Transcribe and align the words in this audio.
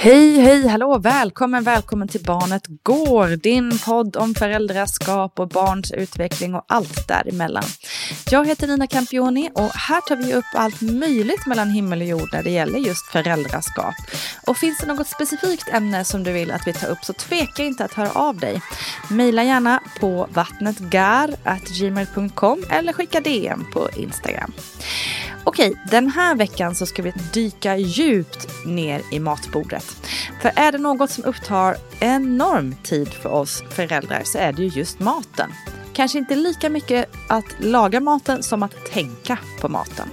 Hej, 0.00 0.40
hej, 0.40 0.68
hallå, 0.68 0.98
välkommen, 0.98 1.64
välkommen 1.64 2.08
till 2.08 2.24
Barnet 2.24 2.62
Går, 2.82 3.36
din 3.36 3.78
podd 3.78 4.16
om 4.16 4.34
föräldraskap 4.34 5.40
och 5.40 5.48
barns 5.48 5.92
utveckling 5.92 6.54
och 6.54 6.64
allt 6.68 7.08
däremellan. 7.08 7.64
Jag 8.30 8.46
heter 8.46 8.66
Nina 8.66 8.86
Campioni 8.86 9.50
och 9.54 9.74
här 9.74 10.00
tar 10.00 10.16
vi 10.16 10.34
upp 10.34 10.44
allt 10.54 10.80
möjligt 10.80 11.46
mellan 11.46 11.70
himmel 11.70 12.00
och 12.00 12.06
jord 12.06 12.28
när 12.32 12.42
det 12.42 12.50
gäller 12.50 12.78
just 12.78 13.06
föräldraskap. 13.06 13.94
Och 14.46 14.56
finns 14.56 14.78
det 14.78 14.86
något 14.86 15.08
specifikt 15.08 15.68
ämne 15.68 16.04
som 16.04 16.24
du 16.24 16.32
vill 16.32 16.50
att 16.50 16.66
vi 16.66 16.72
tar 16.72 16.88
upp 16.88 17.04
så 17.04 17.12
tveka 17.12 17.64
inte 17.64 17.84
att 17.84 17.94
höra 17.94 18.10
av 18.10 18.36
dig. 18.36 18.62
Maila 19.10 19.44
gärna 19.44 19.82
på 20.00 20.28
vattnetgar.gmail.com 20.30 22.64
eller 22.70 22.92
skicka 22.92 23.20
DM 23.20 23.64
på 23.72 23.88
Instagram. 23.96 24.52
Okej, 25.48 25.74
den 25.90 26.10
här 26.10 26.34
veckan 26.34 26.74
så 26.74 26.86
ska 26.86 27.02
vi 27.02 27.12
dyka 27.32 27.76
djupt 27.76 28.66
ner 28.66 29.02
i 29.12 29.20
matbordet. 29.20 29.87
För 30.42 30.52
är 30.56 30.72
det 30.72 30.78
något 30.78 31.10
som 31.10 31.24
upptar 31.24 31.76
enorm 32.00 32.74
tid 32.82 33.08
för 33.08 33.28
oss 33.28 33.62
föräldrar 33.70 34.22
så 34.24 34.38
är 34.38 34.52
det 34.52 34.62
ju 34.62 34.68
just 34.68 35.00
maten. 35.00 35.52
Kanske 35.98 36.18
inte 36.18 36.36
lika 36.36 36.70
mycket 36.70 37.10
att 37.28 37.44
laga 37.58 38.00
maten 38.00 38.42
som 38.42 38.62
att 38.62 38.86
tänka 38.92 39.38
på 39.60 39.68
maten. 39.68 40.08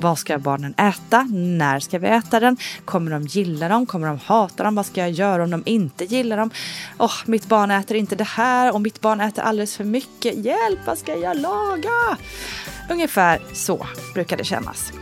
Vad 0.00 0.18
ska 0.18 0.38
barnen 0.38 0.74
äta? 0.76 1.22
När 1.32 1.80
ska 1.80 1.98
vi 1.98 2.06
äta 2.06 2.40
den? 2.40 2.56
Kommer 2.84 3.10
de 3.10 3.22
gilla 3.22 3.68
dem? 3.68 3.86
Kommer 3.86 4.06
de 4.08 4.18
hata 4.18 4.64
dem? 4.64 4.74
Vad 4.74 4.86
ska 4.86 5.00
jag 5.00 5.10
göra 5.10 5.44
om 5.44 5.50
de 5.50 5.62
inte 5.66 6.04
gillar 6.04 6.36
dem? 6.36 6.50
Åh, 6.98 7.14
mitt 7.26 7.46
barn 7.46 7.70
äter 7.70 7.96
inte 7.96 8.16
det 8.16 8.24
här 8.24 8.74
och 8.74 8.80
mitt 8.80 9.00
barn 9.00 9.20
äter 9.20 9.42
alldeles 9.42 9.76
för 9.76 9.84
mycket. 9.84 10.34
Hjälp, 10.44 10.78
vad 10.86 10.98
ska 10.98 11.16
jag 11.16 11.36
laga? 11.36 12.16
Ungefär 12.90 13.40
så 13.52 13.86
brukar 14.14 14.36
det 14.36 14.44
kännas. 14.44 14.92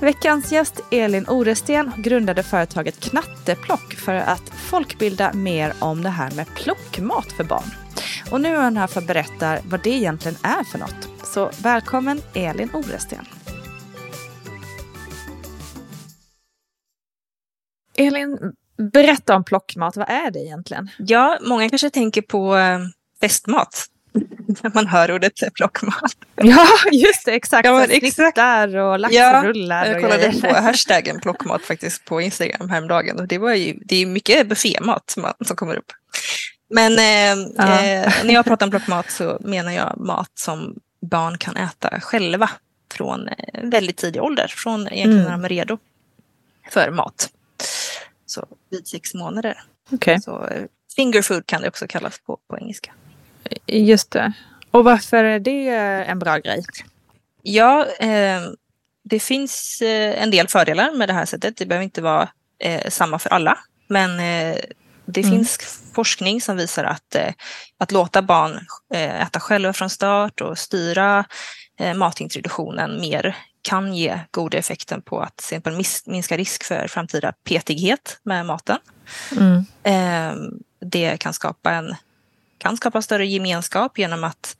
Veckans 0.00 0.52
gäst 0.52 0.80
Elin 0.90 1.28
Oresten 1.28 1.92
grundade 1.96 2.42
företaget 2.42 3.00
Knatteplock 3.00 3.94
för 3.94 4.14
att 4.14 4.48
folkbilda 4.48 5.32
mer 5.32 5.72
om 5.78 6.02
det 6.02 6.08
här 6.08 6.30
med 6.30 6.46
plockmat 6.54 7.32
för 7.32 7.44
barn. 7.44 7.70
Och 8.30 8.40
nu 8.40 8.56
är 8.56 8.64
hon 8.64 8.76
här 8.76 8.86
för 8.86 9.00
att 9.00 9.06
berätta 9.06 9.58
vad 9.64 9.82
det 9.82 9.90
egentligen 9.90 10.36
är 10.42 10.64
för 10.64 10.78
något. 10.78 11.08
Så 11.24 11.50
välkommen 11.62 12.20
Elin 12.34 12.70
Oresten. 12.72 13.24
Elin, 17.96 18.38
berätta 18.92 19.36
om 19.36 19.44
plockmat. 19.44 19.96
Vad 19.96 20.10
är 20.10 20.30
det 20.30 20.38
egentligen? 20.38 20.90
Ja, 20.98 21.38
många 21.42 21.68
kanske 21.68 21.90
tänker 21.90 22.22
på 22.22 22.56
eh, 22.56 22.78
festmat 23.20 23.86
man 24.74 24.86
hör 24.86 25.12
ordet 25.12 25.32
plockmat. 25.54 26.16
Ja, 26.36 26.66
just 26.92 27.24
det. 27.24 27.32
Exakt. 27.32 27.66
Ja, 27.66 27.84
exakt. 27.84 28.38
och 28.38 28.98
laxrullar. 28.98 29.86
Ja, 29.86 29.92
jag 29.92 30.02
kollade 30.02 30.32
på 30.40 30.54
hashtaggen 30.62 31.20
plockmat 31.20 31.62
faktiskt 31.62 32.04
på 32.04 32.20
Instagram 32.20 32.70
häromdagen. 32.70 33.20
Och 33.20 33.28
det, 33.28 33.38
var 33.38 33.54
ju, 33.54 33.78
det 33.84 33.96
är 33.96 34.06
mycket 34.06 34.48
buffémat 34.48 35.10
som, 35.10 35.32
som 35.40 35.56
kommer 35.56 35.76
upp. 35.76 35.92
Men 36.70 36.98
eh, 36.98 37.52
ja. 37.56 37.84
eh, 37.84 38.12
när 38.24 38.34
jag 38.34 38.44
pratar 38.44 38.66
om 38.66 38.70
plockmat 38.70 39.10
så 39.10 39.38
menar 39.40 39.72
jag 39.72 39.94
mat 39.96 40.30
som 40.34 40.76
barn 41.00 41.38
kan 41.38 41.56
äta 41.56 42.00
själva 42.00 42.50
från 42.94 43.28
eh, 43.28 43.62
väldigt 43.62 43.96
tidig 43.96 44.22
ålder. 44.22 44.52
Från 44.56 44.80
egentligen 44.80 45.10
mm. 45.10 45.24
när 45.24 45.32
de 45.32 45.44
är 45.44 45.48
redo 45.48 45.78
för 46.70 46.90
mat. 46.90 47.30
Så 48.26 48.46
vid 48.70 48.88
sex 48.88 49.14
månader. 49.14 49.62
Okay. 49.90 50.20
Så 50.20 50.46
eh, 50.46 50.64
finger 50.96 51.22
food 51.22 51.46
kan 51.46 51.62
det 51.62 51.68
också 51.68 51.86
kallas 51.86 52.18
på, 52.18 52.38
på 52.48 52.58
engelska. 52.58 52.92
Just 53.66 54.10
det. 54.10 54.32
Och 54.70 54.84
varför 54.84 55.24
är 55.24 55.40
det 55.40 55.68
en 56.04 56.18
bra 56.18 56.38
grej? 56.38 56.64
Ja, 57.42 57.86
eh, 58.00 58.40
det 59.04 59.20
finns 59.20 59.82
eh, 59.82 60.22
en 60.22 60.30
del 60.30 60.48
fördelar 60.48 60.92
med 60.92 61.08
det 61.08 61.12
här 61.12 61.24
sättet. 61.24 61.56
Det 61.56 61.66
behöver 61.66 61.84
inte 61.84 62.02
vara 62.02 62.28
eh, 62.58 62.90
samma 62.90 63.18
för 63.18 63.30
alla. 63.30 63.58
Men 63.88 64.10
eh, 64.10 64.56
det 65.06 65.20
mm. 65.20 65.32
finns 65.32 65.80
forskning 65.94 66.40
som 66.40 66.56
visar 66.56 66.84
att, 66.84 67.14
eh, 67.14 67.32
att 67.78 67.92
låta 67.92 68.22
barn 68.22 68.66
eh, 68.94 69.22
äta 69.22 69.40
själva 69.40 69.72
från 69.72 69.90
start 69.90 70.40
och 70.40 70.58
styra 70.58 71.24
matintroduktionen 71.96 73.00
mer 73.00 73.36
kan 73.62 73.94
ge 73.94 74.20
goda 74.30 74.58
effekter 74.58 75.00
på 75.00 75.20
att 75.20 75.36
till 75.36 75.44
exempel 75.44 75.84
minska 76.06 76.36
risk 76.36 76.64
för 76.64 76.88
framtida 76.88 77.32
petighet 77.44 78.20
med 78.22 78.46
maten. 78.46 78.78
Mm. 79.36 79.64
Det 80.80 81.16
kan 81.16 81.32
skapa 81.32 81.72
en 81.72 81.94
kan 82.58 82.76
skapa 82.76 83.02
större 83.02 83.26
gemenskap 83.26 83.98
genom 83.98 84.24
att 84.24 84.56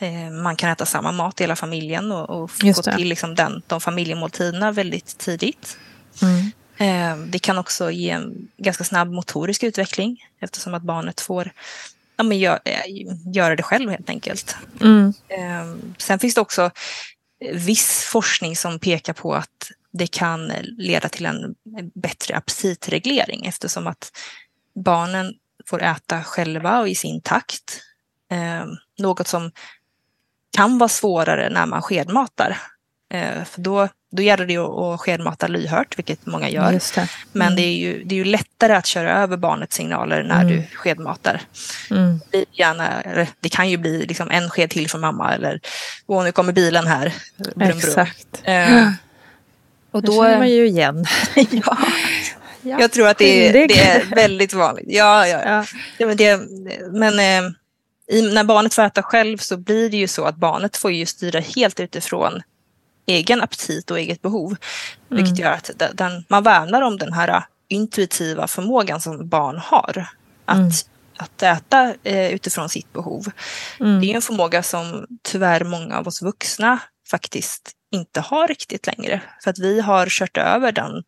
eh, 0.00 0.30
man 0.30 0.56
kan 0.56 0.70
äta 0.70 0.86
samma 0.86 1.12
mat 1.12 1.40
i 1.40 1.42
hela 1.42 1.56
familjen 1.56 2.12
och, 2.12 2.42
och 2.42 2.50
få 2.50 2.82
till 2.82 3.08
liksom 3.08 3.34
den, 3.34 3.62
de 3.66 3.80
familjemåltiderna 3.80 4.72
väldigt 4.72 5.18
tidigt. 5.18 5.78
Mm. 6.22 6.52
Eh, 6.76 7.26
det 7.26 7.38
kan 7.38 7.58
också 7.58 7.90
ge 7.90 8.10
en 8.10 8.48
ganska 8.56 8.84
snabb 8.84 9.10
motorisk 9.10 9.62
utveckling 9.62 10.24
eftersom 10.40 10.74
att 10.74 10.82
barnet 10.82 11.20
får 11.20 11.52
ja, 12.16 12.24
men 12.24 12.38
gör, 12.38 12.60
eh, 12.64 13.32
göra 13.34 13.56
det 13.56 13.62
själv 13.62 13.90
helt 13.90 14.10
enkelt. 14.10 14.56
Mm. 14.80 15.14
Sen 15.98 16.18
finns 16.18 16.34
det 16.34 16.40
också 16.40 16.70
viss 17.52 18.04
forskning 18.04 18.56
som 18.56 18.78
pekar 18.78 19.12
på 19.12 19.34
att 19.34 19.70
det 19.92 20.06
kan 20.06 20.52
leda 20.62 21.08
till 21.08 21.26
en 21.26 21.54
bättre 21.94 22.36
aptitreglering 22.36 23.46
eftersom 23.46 23.86
att 23.86 24.12
barnen 24.74 25.34
får 25.66 25.82
äta 25.82 26.24
själva 26.24 26.80
och 26.80 26.88
i 26.88 26.94
sin 26.94 27.20
takt. 27.20 27.80
Eh, 28.30 28.64
något 28.98 29.28
som 29.28 29.50
kan 30.56 30.78
vara 30.78 30.88
svårare 30.88 31.50
när 31.50 31.66
man 31.66 31.82
skedmatar. 31.82 32.58
Eh, 33.14 33.44
för 33.44 33.60
då, 33.60 33.88
då 34.12 34.22
gäller 34.22 34.46
det 34.46 34.56
att 34.56 35.00
skedmata 35.00 35.46
lyhört, 35.46 35.98
vilket 35.98 36.26
många 36.26 36.48
gör. 36.48 36.72
Det. 36.72 36.96
Mm. 36.96 37.08
Men 37.32 37.56
det 37.56 37.62
är, 37.62 37.76
ju, 37.76 38.04
det 38.04 38.14
är 38.14 38.16
ju 38.16 38.24
lättare 38.24 38.72
att 38.72 38.86
köra 38.86 39.22
över 39.22 39.36
barnets 39.36 39.76
signaler 39.76 40.22
när 40.22 40.42
mm. 40.42 40.56
du 40.56 40.66
skedmatar. 40.76 41.40
Mm. 41.90 42.20
Det, 42.30 42.44
gärna, 42.52 43.02
det 43.40 43.48
kan 43.48 43.70
ju 43.70 43.76
bli 43.76 44.06
liksom 44.06 44.30
en 44.30 44.50
sked 44.50 44.70
till 44.70 44.90
från 44.90 45.00
mamma 45.00 45.34
eller 45.34 45.60
åh, 46.06 46.24
nu 46.24 46.32
kommer 46.32 46.52
bilen 46.52 46.86
här. 46.86 47.14
Brum, 47.36 47.52
brum. 47.56 47.68
Exakt. 47.68 48.42
Eh, 48.44 48.90
och 49.90 50.02
då, 50.02 50.22
det 50.22 50.28
känner 50.28 50.38
man 50.38 50.50
ju 50.50 50.66
igen. 50.66 51.06
ja. 51.50 51.78
Ja, 52.62 52.80
jag 52.80 52.92
tror 52.92 53.08
att 53.08 53.18
det 53.18 53.48
är, 53.48 53.68
det 53.68 53.80
är 53.80 54.14
väldigt 54.14 54.52
vanligt. 54.52 54.86
Ja, 54.88 55.26
ja, 55.26 55.42
ja. 55.44 55.64
ja. 55.98 56.06
men, 56.06 56.16
det, 56.16 56.40
men 56.92 57.18
eh, 57.18 57.50
i, 58.10 58.32
när 58.32 58.44
barnet 58.44 58.74
får 58.74 58.82
äta 58.82 59.02
själv 59.02 59.38
så 59.38 59.56
blir 59.56 59.90
det 59.90 59.96
ju 59.96 60.08
så 60.08 60.24
att 60.24 60.36
barnet 60.36 60.76
får 60.76 60.92
ju 60.92 61.06
styra 61.06 61.40
helt 61.40 61.80
utifrån 61.80 62.42
egen 63.06 63.42
aptit 63.42 63.90
och 63.90 63.98
eget 63.98 64.22
behov. 64.22 64.46
Mm. 64.46 65.22
Vilket 65.22 65.38
gör 65.38 65.52
att 65.52 65.70
den, 65.92 66.24
man 66.28 66.42
värnar 66.42 66.82
om 66.82 66.98
den 66.98 67.12
här 67.12 67.44
intuitiva 67.68 68.48
förmågan 68.48 69.00
som 69.00 69.28
barn 69.28 69.58
har. 69.58 70.06
Att, 70.44 70.58
mm. 70.58 70.70
att 71.16 71.42
äta 71.42 71.94
eh, 72.02 72.32
utifrån 72.34 72.68
sitt 72.68 72.92
behov. 72.92 73.26
Mm. 73.80 74.00
Det 74.00 74.06
är 74.06 74.14
en 74.14 74.22
förmåga 74.22 74.62
som 74.62 75.06
tyvärr 75.22 75.64
många 75.64 75.98
av 75.98 76.06
oss 76.06 76.22
vuxna 76.22 76.78
faktiskt 77.10 77.70
inte 77.92 78.20
har 78.20 78.48
riktigt 78.48 78.86
längre. 78.86 79.20
För 79.44 79.50
att 79.50 79.58
vi 79.58 79.80
har 79.80 80.06
kört 80.08 80.36
över 80.36 80.72
den 80.72 81.02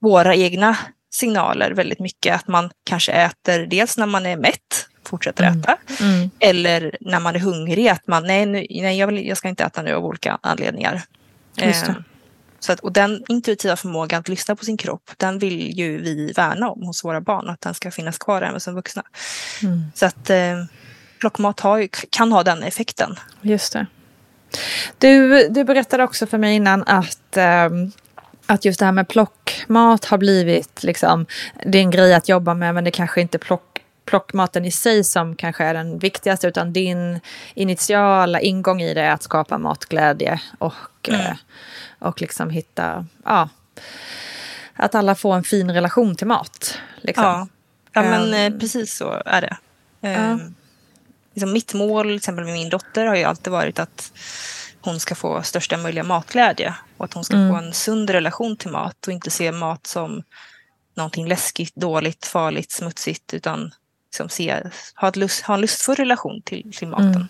våra 0.00 0.34
egna 0.34 0.76
signaler 1.12 1.70
väldigt 1.70 2.00
mycket. 2.00 2.34
Att 2.34 2.48
man 2.48 2.70
kanske 2.84 3.12
äter 3.12 3.66
dels 3.66 3.96
när 3.96 4.06
man 4.06 4.26
är 4.26 4.36
mätt, 4.36 4.88
fortsätter 5.04 5.44
mm. 5.44 5.60
äta. 5.60 5.76
Mm. 6.00 6.30
Eller 6.38 6.96
när 7.00 7.20
man 7.20 7.34
är 7.34 7.40
hungrig, 7.40 7.88
att 7.88 8.06
man 8.06 8.26
nej, 8.26 8.46
nu, 8.46 8.66
nej 8.70 8.98
jag, 8.98 9.06
vill, 9.06 9.26
jag 9.26 9.36
ska 9.36 9.48
inte 9.48 9.64
äta 9.64 9.82
nu 9.82 9.94
av 9.94 10.04
olika 10.04 10.38
anledningar. 10.42 11.02
Eh, 11.56 11.76
så 12.60 12.72
att, 12.72 12.80
och 12.80 12.92
den 12.92 13.24
intuitiva 13.28 13.76
förmågan 13.76 14.20
att 14.20 14.28
lyssna 14.28 14.56
på 14.56 14.64
sin 14.64 14.76
kropp, 14.76 15.10
den 15.16 15.38
vill 15.38 15.78
ju 15.78 16.02
vi 16.02 16.32
värna 16.32 16.70
om 16.70 16.82
hos 16.82 17.04
våra 17.04 17.20
barn, 17.20 17.48
att 17.48 17.60
den 17.60 17.74
ska 17.74 17.90
finnas 17.90 18.18
kvar 18.18 18.42
även 18.42 18.60
som 18.60 18.74
vuxna. 18.74 19.02
Mm. 19.62 19.84
Så 19.94 20.06
att 20.06 20.30
eh, 20.30 20.64
plockmat 21.20 21.60
har, 21.60 21.88
kan 22.10 22.32
ha 22.32 22.42
den 22.42 22.62
effekten. 22.62 23.16
Just 23.42 23.72
det. 23.72 23.86
Du, 24.98 25.48
du 25.48 25.64
berättade 25.64 26.04
också 26.04 26.26
för 26.26 26.38
mig 26.38 26.54
innan 26.54 26.82
att 26.86 27.36
um, 27.36 27.92
att 28.50 28.64
just 28.64 28.78
det 28.78 28.84
här 28.84 28.92
med 28.92 29.08
plockmat 29.08 30.04
har 30.04 30.18
blivit 30.18 30.82
liksom, 30.82 31.26
det 31.66 31.78
är 31.78 31.82
en 31.82 31.90
grej 31.90 32.14
att 32.14 32.28
jobba 32.28 32.54
med 32.54 32.74
men 32.74 32.84
det 32.84 32.90
kanske 32.90 33.20
inte 33.20 33.38
plock, 33.38 33.78
plockmaten 34.04 34.64
i 34.64 34.70
sig 34.70 35.04
som 35.04 35.36
kanske 35.36 35.64
är 35.64 35.74
den 35.74 35.98
viktigaste 35.98 36.46
utan 36.46 36.72
din 36.72 37.20
initiala 37.54 38.40
ingång 38.40 38.82
i 38.82 38.94
det 38.94 39.00
är 39.00 39.10
att 39.10 39.22
skapa 39.22 39.58
matglädje 39.58 40.40
och, 40.58 41.08
mm. 41.08 41.20
eh, 41.20 41.36
och 41.98 42.20
liksom 42.20 42.50
hitta, 42.50 43.06
ja, 43.24 43.48
att 44.74 44.94
alla 44.94 45.14
får 45.14 45.34
en 45.34 45.44
fin 45.44 45.70
relation 45.70 46.16
till 46.16 46.26
mat. 46.26 46.78
Liksom. 46.96 47.24
Ja. 47.24 47.48
ja, 47.92 48.02
men 48.02 48.52
um, 48.52 48.60
precis 48.60 48.96
så 48.96 49.22
är 49.26 49.40
det. 49.40 49.56
Um, 50.00 50.40
uh. 50.40 50.46
liksom 51.34 51.52
mitt 51.52 51.74
mål 51.74 52.06
till 52.06 52.16
exempel 52.16 52.44
med 52.44 52.54
min 52.54 52.68
dotter 52.68 53.06
har 53.06 53.16
ju 53.16 53.24
alltid 53.24 53.52
varit 53.52 53.78
att 53.78 54.12
hon 54.80 55.00
ska 55.00 55.14
få 55.14 55.42
största 55.42 55.76
möjliga 55.76 56.04
matglädje 56.04 56.74
och 56.96 57.04
att 57.04 57.14
hon 57.14 57.24
ska 57.24 57.36
mm. 57.36 57.50
få 57.50 57.56
en 57.56 57.72
sund 57.72 58.10
relation 58.10 58.56
till 58.56 58.70
mat 58.70 59.06
och 59.06 59.12
inte 59.12 59.30
se 59.30 59.52
mat 59.52 59.86
som 59.86 60.22
någonting 60.96 61.28
läskigt, 61.28 61.74
dåligt, 61.74 62.26
farligt, 62.26 62.72
smutsigt 62.72 63.34
utan 63.34 63.74
liksom 64.06 64.28
se, 64.28 64.62
ha, 64.94 65.08
ett 65.08 65.16
lust, 65.16 65.44
ha 65.44 65.54
en 65.54 65.60
lustfull 65.60 65.96
relation 65.96 66.42
till, 66.44 66.72
till 66.72 66.88
maten. 66.88 67.28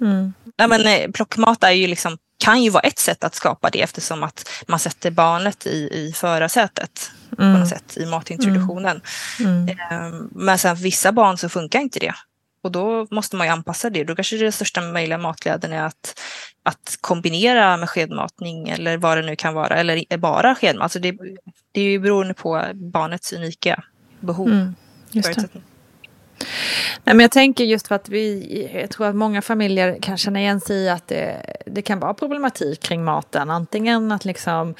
Mm. 0.00 0.12
Mm. 0.12 0.32
Nej, 0.58 0.68
men, 0.68 0.86
eh, 0.86 1.10
plockmat 1.10 1.64
är 1.64 1.70
ju 1.70 1.86
liksom, 1.86 2.18
kan 2.38 2.62
ju 2.62 2.70
vara 2.70 2.82
ett 2.82 2.98
sätt 2.98 3.24
att 3.24 3.34
skapa 3.34 3.70
det 3.70 3.82
eftersom 3.82 4.22
att 4.22 4.48
man 4.68 4.78
sätter 4.78 5.10
barnet 5.10 5.66
i, 5.66 5.88
i 5.92 6.12
förarsätet 6.12 7.10
på 7.36 7.42
Mm. 7.42 7.60
något 7.60 7.68
sätt 7.68 7.96
i 7.96 8.06
matintroduktionen. 8.06 9.00
Mm. 9.40 9.68
Eh, 9.68 10.20
Men 10.30 10.58
sen 10.58 10.76
för 10.76 10.82
vissa 10.82 11.12
barn 11.12 11.38
så 11.38 11.48
funkar 11.48 11.80
inte 11.80 11.98
det. 11.98 12.14
Och 12.66 12.72
då 12.72 13.06
måste 13.10 13.36
man 13.36 13.46
ju 13.46 13.52
anpassa 13.52 13.90
det. 13.90 14.04
Då 14.04 14.14
kanske 14.14 14.36
det 14.36 14.52
största 14.52 14.80
möjliga 14.80 15.18
matglädjen 15.18 15.72
är 15.72 15.82
att, 15.82 16.20
att 16.62 16.98
kombinera 17.00 17.76
med 17.76 17.90
skedmatning 17.90 18.68
eller 18.68 18.96
vad 18.96 19.18
det 19.18 19.22
nu 19.22 19.36
kan 19.36 19.54
vara. 19.54 19.76
Eller 19.76 20.16
bara 20.16 20.54
skedmat. 20.54 20.82
Alltså 20.82 20.98
det, 20.98 21.16
det 21.72 21.80
är 21.80 21.84
ju 21.84 21.98
beroende 21.98 22.34
på 22.34 22.62
barnets 22.74 23.32
unika 23.32 23.84
behov. 24.20 24.48
Mm. 24.48 24.74
Nej, 27.04 27.14
men 27.14 27.20
jag 27.20 27.30
tänker 27.30 27.64
just 27.64 27.88
för 27.88 27.94
att 27.94 28.08
vi, 28.08 28.70
jag 28.80 28.90
tror 28.90 29.06
att 29.06 29.16
många 29.16 29.42
familjer 29.42 29.98
kan 30.02 30.16
känna 30.16 30.40
igen 30.40 30.60
sig 30.60 30.76
i 30.76 30.88
att 30.88 31.08
det, 31.08 31.56
det 31.66 31.82
kan 31.82 32.00
vara 32.00 32.14
problematik 32.14 32.82
kring 32.82 33.04
maten. 33.04 33.50
Antingen 33.50 34.12
att 34.12 34.24
liksom 34.24 34.74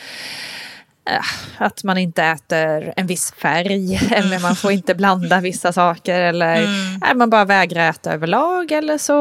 att 1.59 1.85
man 1.85 1.99
inte 1.99 2.23
äter 2.25 2.93
en 2.97 3.07
viss 3.07 3.33
färg 3.33 3.95
eller 4.13 4.39
man 4.41 4.57
får 4.57 4.73
inte 4.73 4.95
blanda 4.95 5.41
vissa 5.41 5.73
saker 5.73 6.21
eller 6.21 6.57
Mm. 6.57 7.03
eh, 7.03 7.15
man 7.15 7.31
bara 7.31 7.45
vägrar 7.45 7.91
äta 7.91 8.13
överlag 8.13 8.73
eller 8.73 8.99
så 8.99 9.15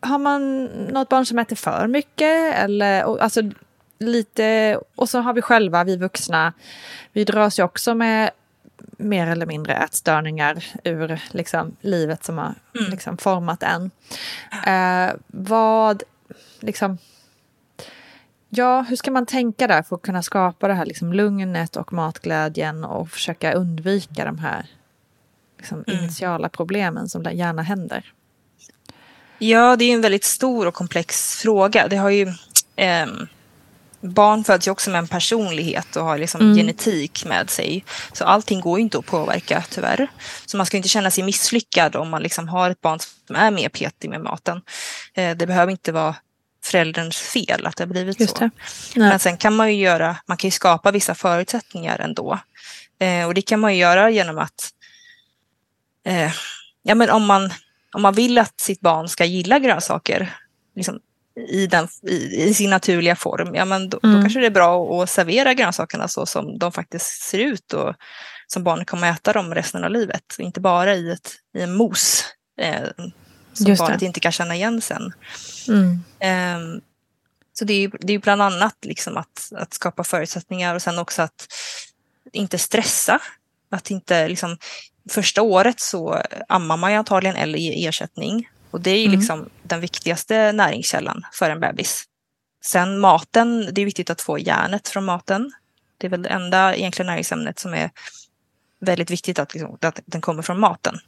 har 0.00 0.18
man 0.18 0.64
något 0.64 1.08
barn 1.08 1.26
som 1.26 1.38
äter 1.38 1.56
för 1.56 1.86
mycket 1.86 2.54
eller 2.54 3.04
och, 3.04 3.20
alltså 3.22 3.40
lite 3.98 4.78
och 4.94 5.08
så 5.08 5.20
har 5.20 5.32
vi 5.32 5.42
själva, 5.42 5.84
vi 5.84 5.96
vuxna, 5.96 6.52
vi 7.12 7.24
dras 7.24 7.58
ju 7.58 7.62
också 7.62 7.94
med 7.94 8.30
mer 8.96 9.26
eller 9.26 9.46
mindre 9.46 9.74
ätstörningar 9.74 10.64
ur 10.84 11.20
liksom, 11.30 11.76
livet 11.80 12.24
som 12.24 12.38
har 12.38 12.54
Mm. 12.78 12.90
liksom, 12.90 13.16
format 13.18 13.62
en. 13.62 13.90
Eh, 14.66 15.12
vad, 15.26 16.02
liksom, 16.60 16.98
ja, 18.50 18.82
hur 18.88 18.96
ska 18.96 19.10
man 19.10 19.26
tänka 19.26 19.66
där 19.66 19.82
för 19.82 19.96
att 19.96 20.02
kunna 20.02 20.22
skapa 20.22 20.68
det 20.68 20.74
här 20.74 20.86
liksom, 20.86 21.12
lugnet 21.12 21.76
och 21.76 21.92
matglädjen 21.92 22.84
och 22.84 23.10
försöka 23.10 23.52
undvika 23.52 24.24
de 24.24 24.38
här 24.38 24.66
liksom, 25.58 25.84
Mm. 25.86 26.00
initiala 26.04 26.48
problemen 26.48 27.08
som 27.08 27.22
gärna 27.32 27.62
händer? 27.62 28.12
Ja, 29.38 29.76
det 29.76 29.84
är 29.84 29.94
en 29.94 30.00
väldigt 30.00 30.24
stor 30.24 30.66
och 30.66 30.74
komplex 30.74 31.34
fråga. 31.34 31.88
Det 31.88 31.96
har 31.96 32.10
ju, 32.10 32.32
ehm, 32.76 33.26
barn 34.00 34.44
föds 34.44 34.66
ju 34.66 34.70
också 34.70 34.90
med 34.90 34.98
en 34.98 35.08
personlighet 35.08 35.96
och 35.96 36.04
har 36.04 36.18
liksom 36.18 36.40
Mm. 36.40 36.56
genetik 36.56 37.24
med 37.26 37.50
sig. 37.50 37.84
Så 38.12 38.24
allting 38.24 38.60
går 38.60 38.78
ju 38.78 38.82
inte 38.82 38.98
att 38.98 39.06
påverka 39.06 39.64
tyvärr. 39.70 40.08
Så 40.46 40.56
man 40.56 40.66
ska 40.66 40.76
inte 40.76 40.88
känna 40.88 41.10
sig 41.10 41.24
misslyckad 41.24 41.96
om 41.96 42.10
man 42.10 42.22
liksom 42.22 42.48
har 42.48 42.70
ett 42.70 42.80
barn 42.80 42.98
som 43.26 43.36
är 43.36 43.50
mer 43.50 43.68
petig 43.68 44.10
med 44.10 44.20
maten. 44.20 44.62
Eh, 45.14 45.36
det 45.36 45.46
behöver 45.46 45.72
inte 45.72 45.92
vara 45.92 46.14
förälderns 46.70 47.16
fel 47.18 47.66
att 47.66 47.76
det 47.76 47.84
har 47.84 47.88
blivit 47.88 48.20
Just 48.20 48.36
så. 48.38 48.44
det. 48.44 48.50
Men 49.00 49.18
sen 49.18 49.36
kan 49.36 49.56
man 49.56 49.74
ju 49.74 49.80
göra, 49.82 50.16
man 50.26 50.36
kan 50.36 50.48
ju 50.48 50.52
skapa 50.52 50.90
vissa 50.90 51.14
förutsättningar 51.14 51.98
ändå. 51.98 52.38
Eh, 53.00 53.26
och 53.26 53.34
det 53.34 53.42
kan 53.42 53.60
man 53.60 53.74
ju 53.74 53.80
göra 53.80 54.10
genom 54.10 54.38
att 54.38 54.70
eh, 56.06 56.32
ja, 56.82 56.94
men 56.94 57.10
om, 57.10 57.26
man, 57.26 57.50
om 57.94 58.02
man 58.02 58.14
vill 58.14 58.38
att 58.38 58.60
sitt 58.60 58.80
barn 58.80 59.08
ska 59.08 59.24
gilla 59.24 59.58
grönsaker 59.58 60.34
liksom, 60.76 60.98
i, 61.48 61.66
den, 61.66 61.88
i, 62.08 62.42
i 62.42 62.54
sin 62.54 62.70
naturliga 62.70 63.16
form, 63.16 63.54
ja, 63.54 63.64
men 63.64 63.88
då, 63.88 63.98
då 64.02 64.08
Mm. 64.08 64.22
kanske 64.22 64.40
det 64.40 64.46
är 64.46 64.50
bra 64.50 65.02
att 65.02 65.10
servera 65.10 65.54
grönsakerna 65.54 66.08
så 66.08 66.26
som 66.26 66.58
de 66.58 66.72
faktiskt 66.72 67.22
ser 67.22 67.38
ut 67.38 67.72
och 67.72 67.94
som 68.46 68.64
barnet 68.64 68.86
kommer 68.90 69.10
äta 69.10 69.32
dem 69.32 69.54
resten 69.54 69.84
av 69.84 69.90
livet. 69.90 70.36
Inte 70.38 70.60
bara 70.60 70.94
i, 70.94 71.10
ett, 71.10 71.32
i 71.58 71.62
en 71.62 71.74
mos 71.74 72.24
eh, 72.60 72.82
som 73.52 73.66
Just 73.66 73.80
det. 73.80 73.84
barnet 73.84 74.02
inte 74.02 74.20
kan 74.20 74.32
känna 74.32 74.54
igen 74.54 74.80
sen. 74.80 75.12
Mm. 75.68 76.04
Ehm, 76.20 76.80
så 77.52 77.64
det 77.64 77.72
är 77.84 77.90
det 78.00 78.12
är 78.12 78.18
bland 78.18 78.42
annat 78.42 78.76
liksom 78.82 79.16
att, 79.16 79.52
att 79.56 79.74
skapa 79.74 80.04
förutsättningar 80.04 80.74
och 80.74 80.82
sen 80.82 80.98
också 80.98 81.22
att 81.22 81.46
inte 82.32 82.58
stressa. 82.58 83.20
Att 83.70 83.90
inte 83.90 84.28
liksom, 84.28 84.56
första 85.10 85.42
året 85.42 85.80
så 85.80 86.22
ammar 86.48 86.76
man 86.76 86.90
ju 86.92 86.96
antagligen 86.96 87.36
eller 87.36 87.58
ger 87.58 87.88
ersättning. 87.88 88.48
Och 88.70 88.80
det 88.80 88.90
är 88.90 89.06
Mm. 89.06 89.18
liksom 89.18 89.48
den 89.62 89.80
viktigaste 89.80 90.52
näringskällan 90.52 91.22
för 91.32 91.50
en 91.50 91.60
bebis. 91.60 92.04
Sen 92.64 92.98
maten, 92.98 93.68
det 93.72 93.80
är 93.80 93.84
viktigt 93.84 94.10
att 94.10 94.20
få 94.20 94.38
järnet 94.38 94.88
från 94.88 95.04
maten. 95.04 95.52
Det 95.98 96.06
är 96.06 96.10
väl 96.10 96.22
det 96.22 96.28
enda 96.28 96.74
egentligen 96.76 97.06
näringsämnet 97.06 97.58
som 97.58 97.74
är 97.74 97.90
väldigt 98.80 99.10
viktigt 99.10 99.38
att, 99.38 99.54
liksom, 99.54 99.78
att 99.80 100.00
den 100.06 100.20
kommer 100.20 100.42
från 100.42 100.60
maten. 100.60 100.98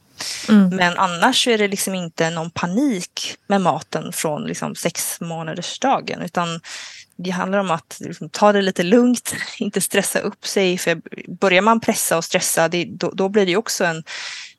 Mm. 0.49 0.69
Men 0.77 0.99
annars 0.99 1.49
är 1.49 1.59
det 1.59 1.69
liksom 1.69 1.95
inte 1.95 2.31
någon 2.31 2.51
panik 2.51 3.37
med 3.47 3.61
maten 3.61 4.13
från 4.13 4.45
liksom 4.45 4.75
sex 4.75 5.21
månaders 5.21 5.79
dagen 5.79 6.23
utan 6.23 6.61
det 7.17 7.31
handlar 7.31 7.59
om 7.59 7.71
att 7.71 7.97
liksom 8.01 8.29
ta 8.29 8.53
det 8.53 8.63
lite 8.63 8.83
lugnt, 8.83 9.35
inte 9.59 9.81
stressa 9.81 10.19
upp 10.19 10.47
sig. 10.47 10.79
För 10.79 11.01
börjar 11.29 11.63
man 11.63 11.81
pressa 11.81 12.17
och 12.17 12.25
stressa, 12.25 12.69
det, 12.69 12.85
då, 12.85 13.11
då 13.11 13.29
blir 13.29 13.47
det 13.47 13.57
också 13.57 13.85
en, 13.85 14.05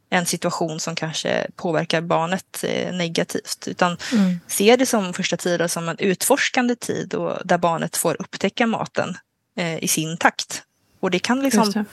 en 0.10 0.26
situation 0.26 0.80
som 0.80 0.96
kanske 0.96 1.48
påverkar 1.56 2.02
barnet 2.02 2.64
eh, 2.64 2.94
negativt. 2.94 3.68
Utan 3.68 3.98
Mm. 4.12 4.40
se 4.48 4.76
det 4.76 4.86
som 4.86 5.14
första 5.14 5.38
tiden 5.38 5.70
som 5.70 5.90
en 5.90 5.98
utforskande 6.00 6.76
tid 6.76 7.14
och 7.14 7.48
där 7.48 7.58
barnet 7.58 7.98
får 7.98 8.22
upptäcka 8.22 8.68
maten 8.68 9.18
eh, 9.58 9.84
i 9.84 9.88
sin 9.88 10.18
takt. 10.18 10.64
Och 11.00 11.12
det 11.12 11.20
kan 11.20 11.44
liksom 11.44 11.72
det. 11.72 11.86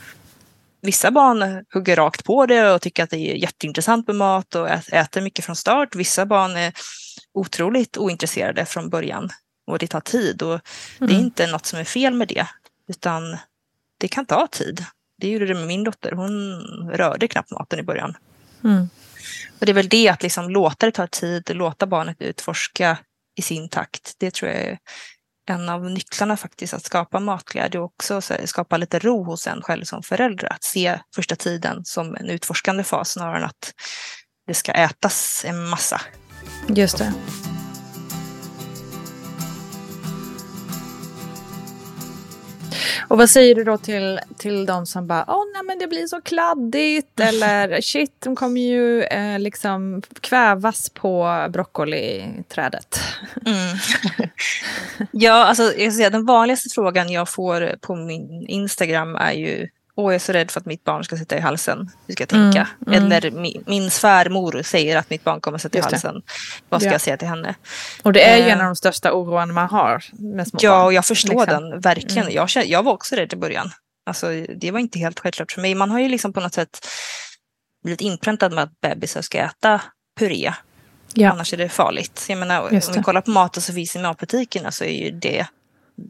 Vissa 0.83 1.11
barn 1.11 1.65
hugger 1.75 1.97
rakt 1.97 2.25
på 2.25 2.47
det 2.47 2.73
och 2.73 2.83
tycker 2.83 3.03
att 3.03 3.11
det 3.11 3.17
är 3.19 3.35
jätteintressant 3.35 4.07
med 4.07 4.17
mat 4.17 4.55
och 4.55 4.69
äter 4.93 5.21
mycket 5.21 5.45
från 5.45 5.57
start. 5.57 5.95
Vissa 5.95 6.27
barn 6.27 6.57
är 6.57 6.73
otroligt 7.35 7.97
ointresserade 7.97 8.65
från 8.67 8.91
början 8.91 9.31
och 9.67 9.79
det 9.79 9.87
tar 9.87 10.01
tid. 10.01 10.43
Och 10.43 10.61
Det 10.99 11.05
är 11.05 11.09
Mm. 11.11 11.21
inte 11.23 11.47
något 11.47 11.67
som 11.67 11.79
är 11.79 11.85
fel 11.85 12.15
med 12.15 12.29
det, 12.29 12.47
utan 12.89 13.37
det 13.99 14.09
kan 14.09 14.27
ta 14.27 14.47
tid. 14.47 14.85
Det 15.19 15.29
gjorde 15.29 15.47
det 15.47 15.55
med 15.55 15.67
min 15.67 15.85
dotter. 15.85 16.13
Hon 16.13 16.61
rörde 16.93 17.29
knappt 17.29 17.51
maten 17.51 17.79
i 17.79 17.83
början. 17.83 18.17
Mm. 18.65 18.89
Och 19.61 19.67
det 19.67 19.73
är 19.73 19.75
väl 19.75 19.89
det 19.89 20.09
att 20.09 20.23
liksom 20.23 20.51
låta 20.51 20.87
det 20.87 20.93
ta 20.93 21.07
tid, 21.07 21.51
låta 21.57 21.87
barnet 21.87 22.23
utforska 22.23 22.99
i 23.37 23.43
sin 23.43 23.69
takt. 23.69 24.15
Det 24.19 24.31
tror 24.35 24.51
jag 24.51 24.61
är 24.61 24.79
en 25.51 25.69
av 25.69 25.91
nycklarna 25.91 26.37
faktiskt 26.37 26.75
att 26.75 26.85
skapa 26.85 27.21
matglädje 27.21 27.81
och 27.81 27.87
också 27.87 28.21
skapa 28.45 28.77
lite 28.77 28.99
ro 28.99 29.25
hos 29.25 29.47
en 29.47 29.63
själv 29.63 29.85
som 29.85 30.03
förälder. 30.03 30.53
Att 30.53 30.65
se 30.65 30.99
första 31.15 31.37
tiden 31.37 31.85
som 31.85 32.17
en 32.17 32.31
utforskande 32.31 32.85
fas 32.85 33.11
snarare 33.11 33.39
än 33.39 33.45
att 33.45 33.73
det 34.47 34.55
ska 34.55 34.73
ätas 34.73 35.45
en 35.49 35.69
massa. 35.69 36.01
Just 36.69 36.99
det. 36.99 37.13
Och 43.11 43.19
vad 43.19 43.31
säger 43.31 43.55
du 43.55 43.65
då 43.65 43.79
till, 43.79 44.21
till 44.39 44.67
de 44.67 44.87
som 44.87 45.07
bara, 45.07 45.25
åh 45.29 45.45
nej 45.55 45.63
men 45.63 45.79
det 45.79 45.87
blir 45.87 46.07
så 46.07 46.21
kladdigt 46.21 47.21
eller 47.21 47.81
shit, 47.81 48.15
de 48.19 48.37
kommer 48.37 48.61
ju 48.61 49.03
eh, 49.03 49.39
liksom 49.39 50.03
kvävas 50.21 50.91
på 50.91 51.47
broccoliträdet. 51.51 53.01
Mm. 53.47 53.77
ja, 55.11 55.45
alltså 55.45 55.63
jag 55.63 55.93
ska 55.93 55.99
säga, 55.99 56.11
den 56.11 56.27
vanligaste 56.27 56.69
frågan 56.75 57.13
jag 57.13 57.29
får 57.29 57.77
på 57.81 57.97
min 57.97 58.47
Instagram 58.49 59.17
är 59.17 59.33
ju 59.33 59.69
Åh, 60.01 60.11
jag 60.13 60.15
är 60.15 60.19
så 60.19 60.33
rädd 60.33 60.51
för 60.51 60.61
att 60.61 60.67
mitt 60.67 60.85
barn 60.85 61.05
ska 61.05 61.17
sitta 61.17 61.37
i 61.37 61.41
halsen. 61.41 61.91
Hur 62.07 62.13
ska 62.15 62.23
jag 62.23 62.29
tänka? 62.29 62.69
Mm, 62.87 62.99
mm. 63.03 63.13
Eller 63.13 63.31
min, 63.31 63.65
min 63.67 63.91
svärmor 63.91 64.63
säger 64.63 64.97
att 64.97 65.11
mitt 65.11 65.25
barn 65.25 65.41
kommer 65.41 65.57
att 65.57 65.63
sitta 65.63 65.79
i 65.79 65.81
halsen. 65.81 66.23
Vad 66.69 66.81
ska 66.81 66.89
Ja. 66.89 66.93
jag 66.95 67.01
säga 67.01 67.17
till 67.17 67.29
henne? 67.29 67.55
Och 68.03 68.13
det 68.13 68.23
är 68.23 68.37
ju 68.37 68.43
Eh, 68.43 68.53
en 68.53 68.61
av 68.61 68.67
de 68.67 68.77
största 68.77 69.13
oroarna 69.13 69.53
man 69.53 69.69
har 69.69 70.05
med 70.13 70.49
små 70.49 70.59
Ja, 70.63 70.71
barn. 70.71 70.85
och 70.87 70.93
jag 70.93 71.05
förstår 71.07 71.41
liksom. 71.47 71.71
den 71.71 71.81
verkligen. 71.81 72.23
Mm. 72.23 72.35
Jag, 72.35 72.67
jag 72.67 72.83
var 72.83 72.93
också 72.93 73.15
rädd 73.17 73.33
i 73.33 73.37
början. 73.37 73.71
Alltså, 74.07 74.27
det 74.57 74.71
var 74.71 74.79
inte 74.79 74.99
helt 74.99 75.21
självklart 75.21 75.53
för 75.53 75.61
mig. 75.61 75.75
Man 75.75 75.91
har 75.91 76.01
ju 76.01 76.09
liksom 76.09 76.33
på 76.33 76.41
något 76.41 76.55
sätt 76.55 76.87
blivit 77.85 78.01
inpräntad 78.01 78.53
med 78.53 78.65
att 78.65 78.81
bebisar 78.81 79.23
ska 79.23 79.39
äta 79.39 79.81
puré. 80.19 80.53
Ja. 81.15 81.31
Annars 81.33 81.53
är 81.53 81.57
det 81.57 81.69
farligt. 81.69 82.27
Jag 82.29 82.39
menar, 82.39 82.71
Just 82.71 82.89
om 82.89 82.95
vi 82.95 83.03
kollar 83.03 83.21
på 83.21 83.31
maten 83.31 83.63
som 83.63 83.75
finns 83.75 83.97
i 83.97 83.99
matbutikerna 83.99 84.71
så 84.71 84.85
är 84.85 85.05
ju 85.05 85.11
det 85.11 85.47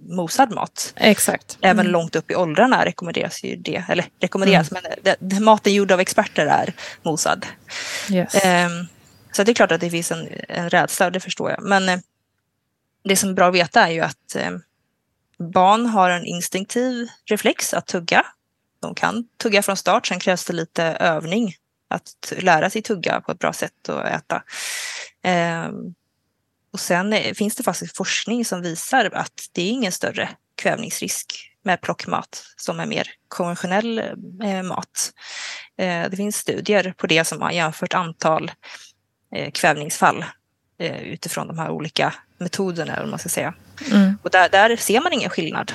mosad 0.09 0.53
mat. 0.53 0.93
Exakt. 0.97 1.59
Även 1.61 1.81
Mm. 1.81 1.93
långt 1.93 2.17
upp 2.17 2.31
i 2.31 2.35
åldrarna 2.35 2.85
rekommenderas 2.85 3.45
ju 3.45 3.57
det. 3.57 3.85
Eller 3.89 4.05
rekommenderas, 4.21 4.71
men 4.71 4.83
det, 5.03 5.17
det, 5.21 5.41
maten 5.41 5.75
gjord 5.75 5.93
av 5.93 6.01
experter 6.01 6.47
är 6.47 6.73
mosad. 7.03 7.47
Yes. 8.11 8.45
Ehm, 8.45 8.87
så 9.33 9.45
det 9.45 9.53
är 9.53 9.55
klart 9.55 9.73
att 9.73 9.81
det 9.81 9.91
finns 9.91 10.11
en, 10.13 10.29
en 10.49 10.71
rädsla 10.71 11.07
och 11.07 11.13
det 11.13 11.21
förstår 11.21 11.51
jag. 11.51 11.63
Men 11.63 11.89
eh, 11.89 11.99
det 13.05 13.17
som 13.17 13.29
är 13.31 13.35
bra 13.35 13.49
att 13.49 13.55
veta 13.55 13.87
är 13.89 13.93
ju 13.93 14.01
att 14.01 14.37
eh, 14.37 14.51
barn 15.53 15.87
har 15.87 16.11
en 16.11 16.25
instinktiv 16.25 17.09
reflex 17.31 17.75
att 17.75 17.87
tugga. 17.87 18.27
De 18.81 18.95
kan 18.95 19.25
tugga 19.43 19.63
från 19.63 19.77
start, 19.77 20.07
sen 20.07 20.21
krävs 20.21 20.45
det 20.45 20.53
lite 20.53 20.85
övning 20.85 21.55
att 21.91 22.33
lära 22.39 22.71
sig 22.71 22.83
tugga 22.83 23.21
på 23.21 23.33
ett 23.33 23.39
bra 23.39 23.53
sätt 23.53 23.89
och 23.89 24.07
äta. 24.07 24.43
Ehm, 25.23 25.95
och 26.73 26.81
sen 26.81 27.13
eh, 27.13 27.35
finns 27.35 27.57
det 27.57 27.63
faktiskt 27.63 27.97
forskning 27.97 28.45
som 28.45 28.63
visar 28.63 29.11
att 29.13 29.49
det 29.53 29.63
är 29.63 29.71
ingen 29.71 29.93
större 29.93 30.29
kvävningsrisk 30.55 31.51
med 31.63 31.81
plockmat 31.81 32.45
som 32.57 32.81
är 32.81 32.87
mer 32.87 33.09
konventionell 33.29 33.99
eh, 34.43 34.63
mat. 34.63 35.13
Eh, 35.79 36.11
det 36.11 36.17
finns 36.17 36.37
studier 36.37 36.95
på 36.97 37.07
det 37.07 37.25
som 37.25 37.43
har 37.43 37.51
jämfört 37.51 37.95
antal 37.95 38.51
eh, 39.35 39.51
kvävningsfall 39.51 40.25
utifrån 41.03 41.49
de 41.49 41.59
här 41.59 41.71
olika 41.71 42.15
metoderna, 42.39 42.97
eller 42.97 43.07
man 43.07 43.19
ska 43.19 43.29
säga. 43.29 43.55
Mm. 43.91 44.19
Och 44.23 44.31
där, 44.31 44.49
där 44.49 44.77
ser 44.77 45.01
man 45.01 45.13
ingen 45.13 45.31
skillnad 45.31 45.73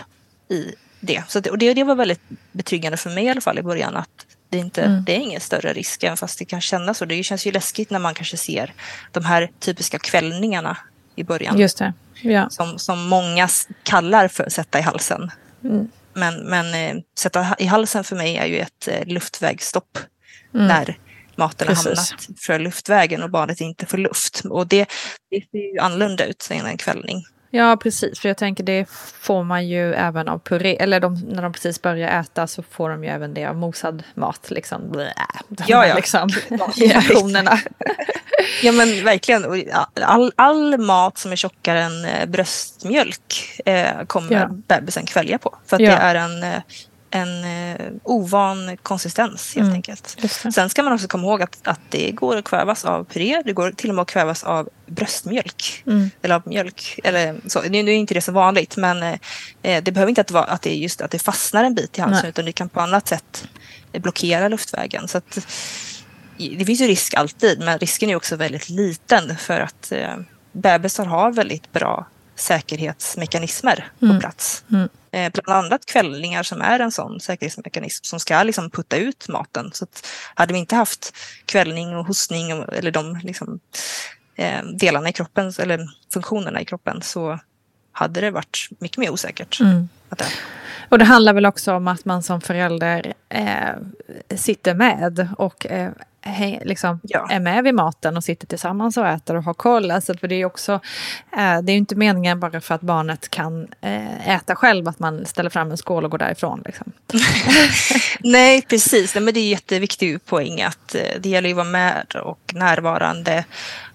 i 0.49 0.75
det. 0.99 1.23
Så 1.27 1.39
det, 1.39 1.51
och 1.51 1.57
det, 1.57 1.73
det 1.73 1.83
var 1.83 1.95
väldigt 1.95 2.21
betryggande 2.51 2.97
för 2.97 3.09
mig 3.09 3.25
i 3.25 3.29
alla 3.29 3.41
fall 3.41 3.59
i 3.59 3.63
början 3.63 3.95
att 3.95 4.25
det, 4.55 4.59
inte, 4.59 4.81
Mm. 4.81 5.03
det 5.05 5.15
är 5.15 5.19
ingen 5.19 5.41
större 5.41 5.73
risk, 5.73 6.03
även 6.03 6.17
fast 6.17 6.39
det 6.39 6.45
kan 6.45 6.61
kännas 6.61 6.97
så. 6.97 7.05
Det 7.05 7.23
känns 7.23 7.47
ju 7.47 7.51
läskigt 7.51 7.89
när 7.89 7.99
man 7.99 8.13
kanske 8.13 8.37
ser 8.37 8.73
de 9.11 9.25
här 9.25 9.51
typiska 9.59 9.99
kvällningarna 9.99 10.77
i 11.15 11.23
början. 11.23 11.59
Just 11.59 11.77
det. 11.77 11.93
Ja. 12.21 12.49
Som, 12.49 12.79
som 12.79 13.07
många 13.07 13.47
kallar 13.83 14.27
för 14.27 14.49
sätta 14.49 14.79
i 14.79 14.81
halsen. 14.81 15.31
Mm. 15.63 15.87
Men, 16.13 16.35
men 16.35 16.73
eh, 16.97 17.01
sätta 17.17 17.55
i 17.59 17.65
halsen 17.65 18.03
för 18.03 18.15
mig 18.15 18.37
är 18.37 18.45
ju 18.45 18.59
ett 18.59 18.87
eh, 18.87 19.05
luftvägsstopp. 19.05 19.97
Mm. 20.53 20.67
När 20.67 20.97
maten 21.35 21.67
har 21.67 21.75
Precis. 21.75 22.11
hamnat 22.11 22.39
för 22.39 22.59
luftvägen 22.59 23.23
och 23.23 23.29
barnet 23.29 23.61
inte 23.61 23.85
får 23.85 23.97
luft. 23.97 24.41
Och 24.49 24.67
det, 24.67 24.89
det 25.29 25.41
ser 25.51 25.73
ju 25.73 25.79
annorlunda 25.79 26.25
ut 26.25 26.47
än 26.51 26.65
en 26.65 26.77
kvällning. 26.77 27.23
Ja, 27.55 27.77
precis. 27.77 28.19
För 28.19 28.29
jag 28.29 28.37
tänker 28.37 28.63
det 28.63 28.85
får 29.19 29.43
man 29.43 29.67
ju 29.67 29.93
även 29.93 30.27
av 30.27 30.39
puré. 30.39 30.75
Eller 30.79 30.99
de, 30.99 31.15
när 31.15 31.41
de 31.41 31.53
precis 31.53 31.81
börjar 31.81 32.19
äta 32.21 32.47
så 32.47 32.63
får 32.63 32.89
de 32.89 33.03
ju 33.03 33.09
även 33.09 33.33
det 33.33 33.45
av 33.45 33.55
mosad 33.55 34.03
mat. 34.13 34.51
Liksom. 34.51 34.91
Blä, 34.91 35.13
Ja, 35.67 35.87
ja. 35.87 35.95
Liksom, 35.95 36.29
Ja, 36.49 36.69
reaktionerna. 36.75 37.59
Ja 38.63 38.71
men 38.71 39.03
verkligen. 39.03 39.45
All, 40.01 40.31
all 40.35 40.77
mat 40.77 41.17
som 41.17 41.31
är 41.31 41.35
tjockare 41.35 41.81
än 41.81 42.05
eh, 42.05 42.25
bröstmjölk 42.25 43.61
eh, 43.65 44.03
kommer 44.07 44.31
Ja. 44.31 44.47
bebisen 44.49 45.05
kvälja 45.05 45.37
på. 45.37 45.55
För 45.65 45.75
att 45.75 45.81
Ja. 45.81 45.91
det 45.91 45.97
är 45.97 46.15
en, 46.15 46.43
eh, 46.43 46.61
en 47.15 47.43
eh, 47.43 47.91
ovan 48.03 48.77
konsistens 48.77 49.55
helt 49.55 49.65
Mm, 49.65 49.75
enkelt. 49.75 50.17
Sen 50.53 50.69
ska 50.69 50.83
man 50.83 50.93
också 50.93 51.07
komma 51.07 51.23
ihåg 51.27 51.41
att, 51.41 51.57
att 51.63 51.79
det 51.89 52.11
går 52.11 52.37
att 52.37 52.45
kvävas 52.45 52.85
av 52.85 53.03
puré. 53.03 53.41
Det 53.45 53.53
går 53.53 53.71
till 53.71 53.89
och 53.89 53.95
med 53.95 54.01
att 54.01 54.07
kvävas 54.07 54.43
av 54.43 54.69
bröstmjölk. 54.85 55.83
Mm. 55.87 56.09
Eller 56.21 56.35
av 56.35 56.41
mjölk. 56.45 56.99
Eller 57.03 57.35
så. 57.47 57.61
Nu, 57.61 57.83
nu 57.83 57.91
är 57.91 57.95
inte 57.95 58.13
det 58.13 58.21
så 58.21 58.31
vanligt 58.31 58.77
men 58.77 59.03
eh, 59.61 59.83
det 59.83 59.91
behöver 59.91 60.09
inte 60.09 60.21
att, 60.21 60.31
vara, 60.31 60.43
att 60.43 60.61
det 60.61 60.69
är 60.69 60.77
just 60.77 61.01
att 61.01 61.11
det 61.11 61.19
fastnar 61.19 61.63
en 61.63 61.75
bit 61.75 61.97
i 61.97 62.01
halsen 62.01 62.21
Nej. 62.21 62.29
utan 62.29 62.45
det 62.45 62.51
kan 62.51 62.69
på 62.69 62.81
annat 62.81 63.07
sätt 63.07 63.47
eh, 63.93 64.01
blockera 64.01 64.47
luftvägen. 64.47 65.07
Så 65.07 65.17
att, 65.17 65.47
det 66.37 66.65
finns 66.65 66.81
ju 66.81 66.87
risk 66.87 67.13
alltid, 67.13 67.59
men 67.59 67.79
risken 67.79 68.09
är 68.09 68.15
också 68.15 68.35
väldigt 68.35 68.69
liten 68.69 69.37
för 69.37 69.59
att 69.59 69.91
eh, 69.91 70.15
bebisar 70.51 71.05
har 71.05 71.31
väldigt 71.31 71.71
bra 71.71 72.05
säkerhetsmekanismer 72.35 73.91
Mm. 74.01 74.15
på 74.15 74.21
plats. 74.21 74.63
Mm. 74.71 74.89
Eh, 75.11 75.31
bland 75.33 75.65
annat 75.65 75.85
kvällningar 75.85 76.43
som 76.43 76.61
är 76.61 76.79
en 76.79 76.91
sån 76.91 77.19
säkerhetsmekanism 77.19 78.03
som 78.03 78.19
ska 78.19 78.43
liksom 78.43 78.69
putta 78.69 78.97
ut 78.97 79.27
maten. 79.27 79.71
Så 79.73 79.87
hade 80.35 80.53
vi 80.53 80.59
inte 80.59 80.75
haft 80.75 81.13
kvällning 81.45 81.95
och 81.95 82.05
hostning 82.05 82.53
och, 82.53 82.73
eller 82.73 82.91
de 82.91 83.19
liksom, 83.23 83.59
eh, 84.35 84.63
delarna 84.63 85.09
i 85.09 85.13
kroppen 85.13 85.53
eller 85.59 85.79
funktionerna 86.13 86.61
i 86.61 86.65
kroppen 86.65 87.01
så 87.01 87.39
hade 87.91 88.21
det 88.21 88.31
varit 88.31 88.67
mycket 88.79 88.97
mer 88.97 89.09
osäkert. 89.09 89.59
Mm. 89.59 89.89
Det, 90.09 90.25
Och 90.89 90.99
det 90.99 91.05
handlar 91.05 91.33
väl 91.33 91.45
också 91.45 91.73
om 91.73 91.87
att 91.87 92.05
man 92.05 92.23
som 92.23 92.41
förälder 92.41 93.13
eh, 93.29 93.75
sitter 94.37 94.73
med 94.73 95.27
och 95.37 95.65
eh, 95.65 95.91
liksom 96.61 96.99
Ja. 97.03 97.27
är 97.31 97.39
med 97.39 97.63
vid 97.63 97.73
maten 97.73 98.17
och 98.17 98.23
sitter 98.23 98.47
tillsammans 98.47 98.97
och 98.97 99.07
äter 99.07 99.35
och 99.35 99.43
har 99.43 99.53
koll. 99.53 99.91
Alltså, 99.91 100.13
för 100.17 100.27
det 100.27 100.35
är 100.35 100.37
ju 100.37 100.45
också, 100.45 100.73
eh, 101.37 101.61
det 101.61 101.71
är 101.71 101.73
ju 101.73 101.77
inte 101.77 101.95
meningen 101.95 102.39
bara 102.39 102.61
för 102.61 102.75
att 102.75 102.81
barnet 102.81 103.29
kan 103.29 103.67
eh, 103.81 104.29
äta 104.29 104.55
själv 104.55 104.87
att 104.87 104.99
man 104.99 105.25
ställer 105.25 105.49
fram 105.49 105.71
en 105.71 105.77
skål 105.77 106.05
och 106.05 106.11
går 106.11 106.17
därifrån. 106.17 106.61
Liksom. 106.65 106.91
Nej, 108.19 108.61
precis. 108.61 109.15
Nej, 109.15 109.23
men 109.23 109.33
det 109.33 109.39
är 109.39 109.43
en 109.43 109.49
jätteviktig 109.49 110.25
poäng 110.25 110.61
att 110.61 110.95
eh, 110.95 111.01
det 111.19 111.29
gäller 111.29 111.49
ju 111.49 111.53
att 111.53 111.57
vara 111.57 111.67
med 111.67 112.15
och 112.23 112.51
närvarande. 112.53 113.45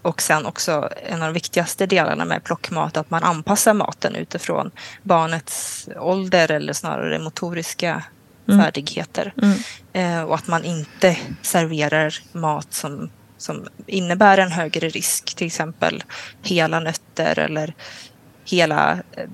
Och 0.02 0.22
sen 0.22 0.46
också 0.46 0.88
en 1.06 1.22
av 1.22 1.28
de 1.28 1.32
viktigaste 1.32 1.86
delarna 1.86 2.24
med 2.24 2.44
plockmat, 2.44 2.96
att 2.96 3.10
man 3.10 3.22
anpassar 3.24 3.74
maten 3.74 4.14
utifrån 4.14 4.70
barnets 5.02 5.88
ålder 5.96 6.50
eller 6.50 6.72
snarare 6.72 7.18
motoriska 7.18 8.02
Mm. 8.50 8.64
färdigheter. 8.64 9.32
Mm. 9.42 9.58
Eh, 9.92 10.22
och 10.22 10.34
att 10.34 10.46
man 10.48 10.64
inte 10.64 11.16
serverar 11.42 12.14
mat 12.32 12.74
som, 12.74 13.10
som 13.38 13.66
innebär 13.86 14.38
en 14.38 14.52
högre 14.52 14.88
risk, 14.88 15.34
till 15.34 15.46
exempel 15.46 16.02
hela 16.42 16.80
nötter 16.80 17.38
eller 17.38 17.74
hela 18.44 18.92
eh, 18.92 19.24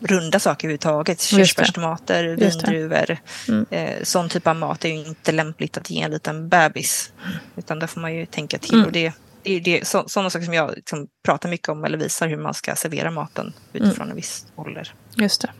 runda 0.00 0.38
saker 0.40 0.68
överhuvudtaget. 0.68 1.20
Körsbärstomater, 1.20 2.24
vindruvor. 2.24 3.18
Mm. 3.48 3.66
Eh, 3.70 4.02
sån 4.02 4.28
typ 4.28 4.46
av 4.46 4.56
mat 4.56 4.84
är 4.84 4.88
ju 4.88 4.94
inte 5.06 5.32
lämpligt 5.32 5.76
att 5.76 5.90
ge 5.90 6.02
en 6.02 6.10
liten 6.10 6.48
bebis. 6.48 7.12
Utan 7.56 7.78
där 7.78 7.86
får 7.86 8.00
man 8.00 8.14
ju 8.14 8.26
tänka 8.26 8.58
till. 8.58 8.74
Mm. 8.74 8.86
Och 8.86 8.92
det, 8.92 9.12
det 9.42 9.52
är 9.52 9.60
det, 9.60 9.86
så, 9.86 10.04
sådana 10.08 10.30
saker 10.30 10.44
som 10.44 10.54
jag 10.54 10.72
liksom 10.76 11.06
pratar 11.24 11.48
mycket 11.48 11.68
om 11.68 11.84
eller 11.84 11.98
visar 11.98 12.28
hur 12.28 12.36
man 12.36 12.54
ska 12.54 12.74
servera 12.74 13.10
maten 13.10 13.52
utifrån 13.72 13.96
Mm. 13.96 14.10
en 14.10 14.16
viss 14.16 14.46
ålder. 14.56 14.94
Just 15.16 15.40
det. 15.40 15.50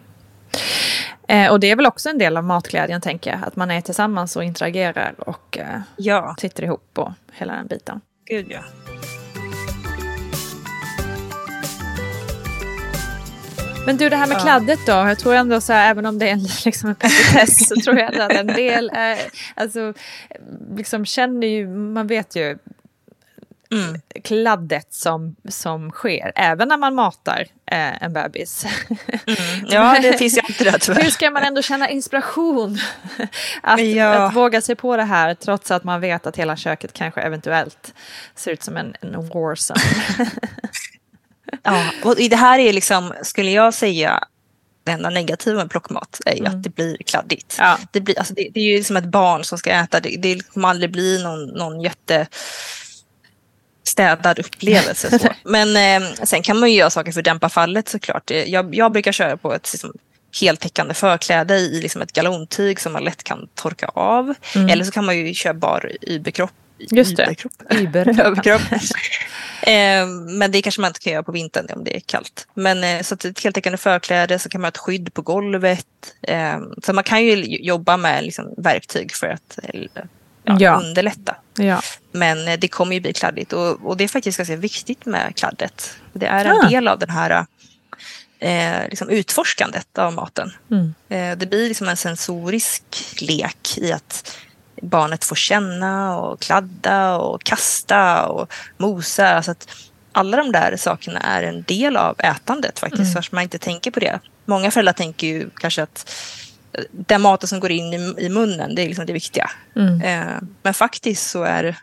Eh, 1.28 1.50
och 1.50 1.60
det 1.60 1.70
är 1.70 1.76
väl 1.76 1.86
också 1.86 2.08
en 2.08 2.18
del 2.18 2.36
av 2.36 2.44
matglädjen 2.44 3.00
tänker 3.00 3.30
jag. 3.30 3.40
Att 3.44 3.56
man 3.56 3.70
är 3.70 3.80
tillsammans 3.80 4.36
och 4.36 4.44
interagerar 4.44 5.14
och 5.18 5.58
eh, 5.58 5.80
Ja, 5.96 6.36
sitter 6.38 6.62
ihop 6.62 6.90
och 6.98 7.12
hela 7.32 7.52
den 7.56 7.66
biten. 7.66 8.00
gud 8.28 8.46
ja. 8.50 8.60
Men 13.86 13.96
du, 13.96 14.08
det 14.08 14.16
här 14.16 14.26
med 14.26 14.36
Ja. 14.36 14.40
kladdet 14.40 14.78
då. 14.86 14.92
Jag 14.92 15.18
tror 15.18 15.34
ändå 15.34 15.60
så 15.60 15.72
här, 15.72 15.90
även 15.90 16.06
om 16.06 16.18
det 16.18 16.28
är 16.28 16.32
en, 16.32 16.46
liksom 16.64 16.88
en 16.88 16.94
petitess, 16.94 17.68
så 17.68 17.74
tror 17.76 17.98
jag 17.98 18.20
att 18.20 18.32
en 18.32 18.46
del, 18.46 18.90
eh, 18.94 19.18
alltså, 19.54 19.92
liksom 20.76 21.04
känner 21.06 21.46
ju, 21.46 21.68
man 21.68 22.06
vet 22.06 22.36
ju 22.36 22.58
Mm. 23.70 24.00
kladdet 24.24 24.86
som, 24.94 25.36
som 25.48 25.90
sker, 25.90 26.32
även 26.34 26.68
när 26.68 26.76
man 26.76 26.94
matar 26.94 27.46
eh, 27.70 28.02
en 28.02 28.12
bebis. 28.12 28.64
Mm. 28.88 29.66
Ja, 29.68 29.98
det 30.02 30.18
finns 30.18 30.36
ju 30.36 30.40
alltid 30.40 30.66
det 30.66 30.78
tyvärr. 30.78 31.02
Hur 31.02 31.10
ska 31.10 31.30
man 31.30 31.42
ändå 31.42 31.62
känna 31.62 31.90
inspiration 31.90 32.78
att, 33.62 33.80
Ja. 33.84 34.08
att 34.26 34.34
våga 34.34 34.60
sig 34.60 34.74
på 34.76 34.96
det 34.96 35.04
här 35.04 35.34
trots 35.34 35.70
att 35.70 35.84
man 35.84 36.00
vet 36.00 36.26
att 36.26 36.36
hela 36.36 36.56
köket 36.56 36.92
kanske 36.92 37.20
eventuellt 37.20 37.94
ser 38.34 38.50
ut 38.50 38.62
som 38.62 38.76
en, 38.76 38.94
en 39.00 39.28
warzone? 39.28 39.80
Ja, 41.62 41.84
och 42.04 42.16
det 42.16 42.36
här 42.36 42.58
är 42.58 42.72
liksom, 42.72 43.12
skulle 43.22 43.50
jag 43.50 43.74
säga, 43.74 44.24
det 44.84 44.92
enda 44.92 45.10
negativa 45.10 45.56
med 45.56 45.70
plockmat 45.70 46.20
är 46.26 46.32
ju 46.34 46.38
Mm. 46.40 46.52
att 46.56 46.62
det 46.62 46.70
blir 46.74 46.96
kladdigt. 46.96 47.56
Ja. 47.58 47.78
Det, 47.92 48.00
blir, 48.00 48.18
alltså 48.18 48.34
det, 48.34 48.48
det 48.54 48.60
är 48.60 48.76
ju 48.76 48.84
som 48.84 48.96
ett 48.96 49.04
barn 49.04 49.44
som 49.44 49.58
ska 49.58 49.70
äta, 49.70 50.00
det, 50.00 50.16
det 50.18 50.52
kommer 50.52 50.68
aldrig 50.68 50.92
bli 50.92 51.22
någon, 51.22 51.44
någon 51.46 51.80
jätte 51.80 52.26
städad 53.88 54.38
upplevelse. 54.38 55.18
Så. 55.18 55.28
Men 55.44 56.02
eh, 56.02 56.08
sen 56.24 56.42
kan 56.42 56.58
man 56.60 56.70
ju 56.70 56.76
göra 56.78 56.90
saker 56.90 57.12
för 57.12 57.20
att 57.20 57.24
dämpa 57.24 57.48
fallet 57.48 57.88
såklart. 57.88 58.30
Eh, 58.30 58.36
Jag, 58.44 58.74
jag 58.74 58.92
brukar 58.92 59.12
köra 59.12 59.36
på 59.36 59.54
ett 59.54 59.72
liksom, 59.72 59.92
heltäckande 60.40 60.94
förkläde 60.94 61.54
i 61.56 61.80
liksom 61.82 62.02
ett 62.02 62.12
galontyg 62.12 62.80
som 62.80 62.92
man 62.92 63.04
lätt 63.04 63.24
kan 63.24 63.48
torka 63.54 63.86
av. 63.94 64.34
Mm. 64.54 64.68
Eller 64.68 64.84
så 64.84 64.90
kan 64.92 65.04
man 65.04 65.18
ju 65.18 65.34
köra 65.34 65.54
bar 65.54 65.92
überkropp. 66.00 66.50
Just 66.78 67.16
det. 67.16 67.36
Überkropp. 67.70 68.60
Eh, 69.62 70.06
men 70.38 70.50
det 70.52 70.62
kanske 70.62 70.80
man 70.80 70.88
inte 70.88 71.00
kan 71.00 71.12
göra 71.12 71.22
på 71.22 71.32
vintern 71.32 71.66
om 71.74 71.84
det 71.84 71.96
är 71.96 72.00
kallt. 72.00 72.48
Men 72.54 72.84
eh, 72.84 73.02
så 73.02 73.14
ett 73.14 73.40
heltäckande 73.44 73.76
förkläde 73.76 74.38
så 74.38 74.48
kan 74.48 74.60
man 74.60 74.64
ha 74.66 74.68
ett 74.68 74.76
skydd 74.78 75.14
på 75.14 75.22
golvet. 75.22 75.86
Eh, 76.22 76.58
så 76.84 76.92
man 76.92 77.04
kan 77.04 77.24
ju 77.24 77.44
jobba 77.60 77.96
med 77.96 78.24
liksom, 78.24 78.54
verktyg 78.56 79.12
för 79.14 79.26
att 79.26 79.58
eh, 79.62 79.80
ja, 80.44 80.56
Ja. 80.58 80.80
underlätta. 80.84 81.36
Ja. 81.58 81.82
Men 82.12 82.48
eh, 82.48 82.58
det 82.58 82.68
kommer 82.68 82.94
ju 82.94 83.00
bli 83.00 83.12
kladdigt 83.12 83.52
och, 83.52 83.86
och 83.86 83.96
det 83.96 84.04
är 84.04 84.08
faktiskt 84.08 84.38
ganska 84.38 84.56
viktigt 84.56 85.06
med 85.06 85.36
kladdet. 85.36 85.96
Det 86.12 86.26
är 86.26 86.44
en 86.44 86.56
Ah. 86.64 86.68
del 86.68 86.88
av 86.88 86.98
den 86.98 87.10
här 87.10 87.46
eh, 88.38 88.88
liksom 88.90 89.08
utforskandet 89.10 89.98
av 89.98 90.12
maten. 90.12 90.52
Mm. 90.70 90.94
Eh, 91.08 91.38
det 91.38 91.46
blir 91.46 91.68
liksom 91.68 91.88
en 91.88 91.96
sensorisk 91.96 92.82
lek 93.20 93.78
i 93.78 93.92
att 93.92 94.36
barnet 94.82 95.24
får 95.24 95.36
känna 95.36 96.16
och 96.18 96.40
kladda 96.40 97.16
och 97.16 97.42
kasta 97.44 98.26
och 98.26 98.52
mosa. 98.76 99.28
Alltså 99.28 99.50
att 99.50 99.68
alla 100.12 100.36
de 100.36 100.52
där 100.52 100.76
sakerna 100.76 101.20
är 101.20 101.42
en 101.42 101.62
del 101.62 101.96
av 101.96 102.16
ätandet 102.18 102.78
faktiskt, 102.78 103.00
Mm. 103.02 103.12
fast 103.14 103.32
man 103.32 103.42
inte 103.42 103.58
tänker 103.58 103.90
på 103.90 104.00
det. 104.00 104.20
Många 104.44 104.70
föräldrar 104.70 104.92
tänker 104.92 105.26
ju 105.26 105.50
kanske 105.50 105.82
att 105.82 106.10
den 106.90 107.22
maten 107.22 107.48
som 107.48 107.60
går 107.60 107.70
in 107.70 107.94
i, 107.94 108.14
i 108.18 108.28
munnen, 108.28 108.74
det 108.74 108.82
är 108.82 108.86
liksom 108.86 109.06
det 109.06 109.12
viktiga. 109.12 109.50
Mm. 109.76 110.00
Eh, 110.00 110.42
men 110.62 110.74
faktiskt 110.74 111.30
så 111.30 111.42
är 111.42 111.62
det 111.62 111.76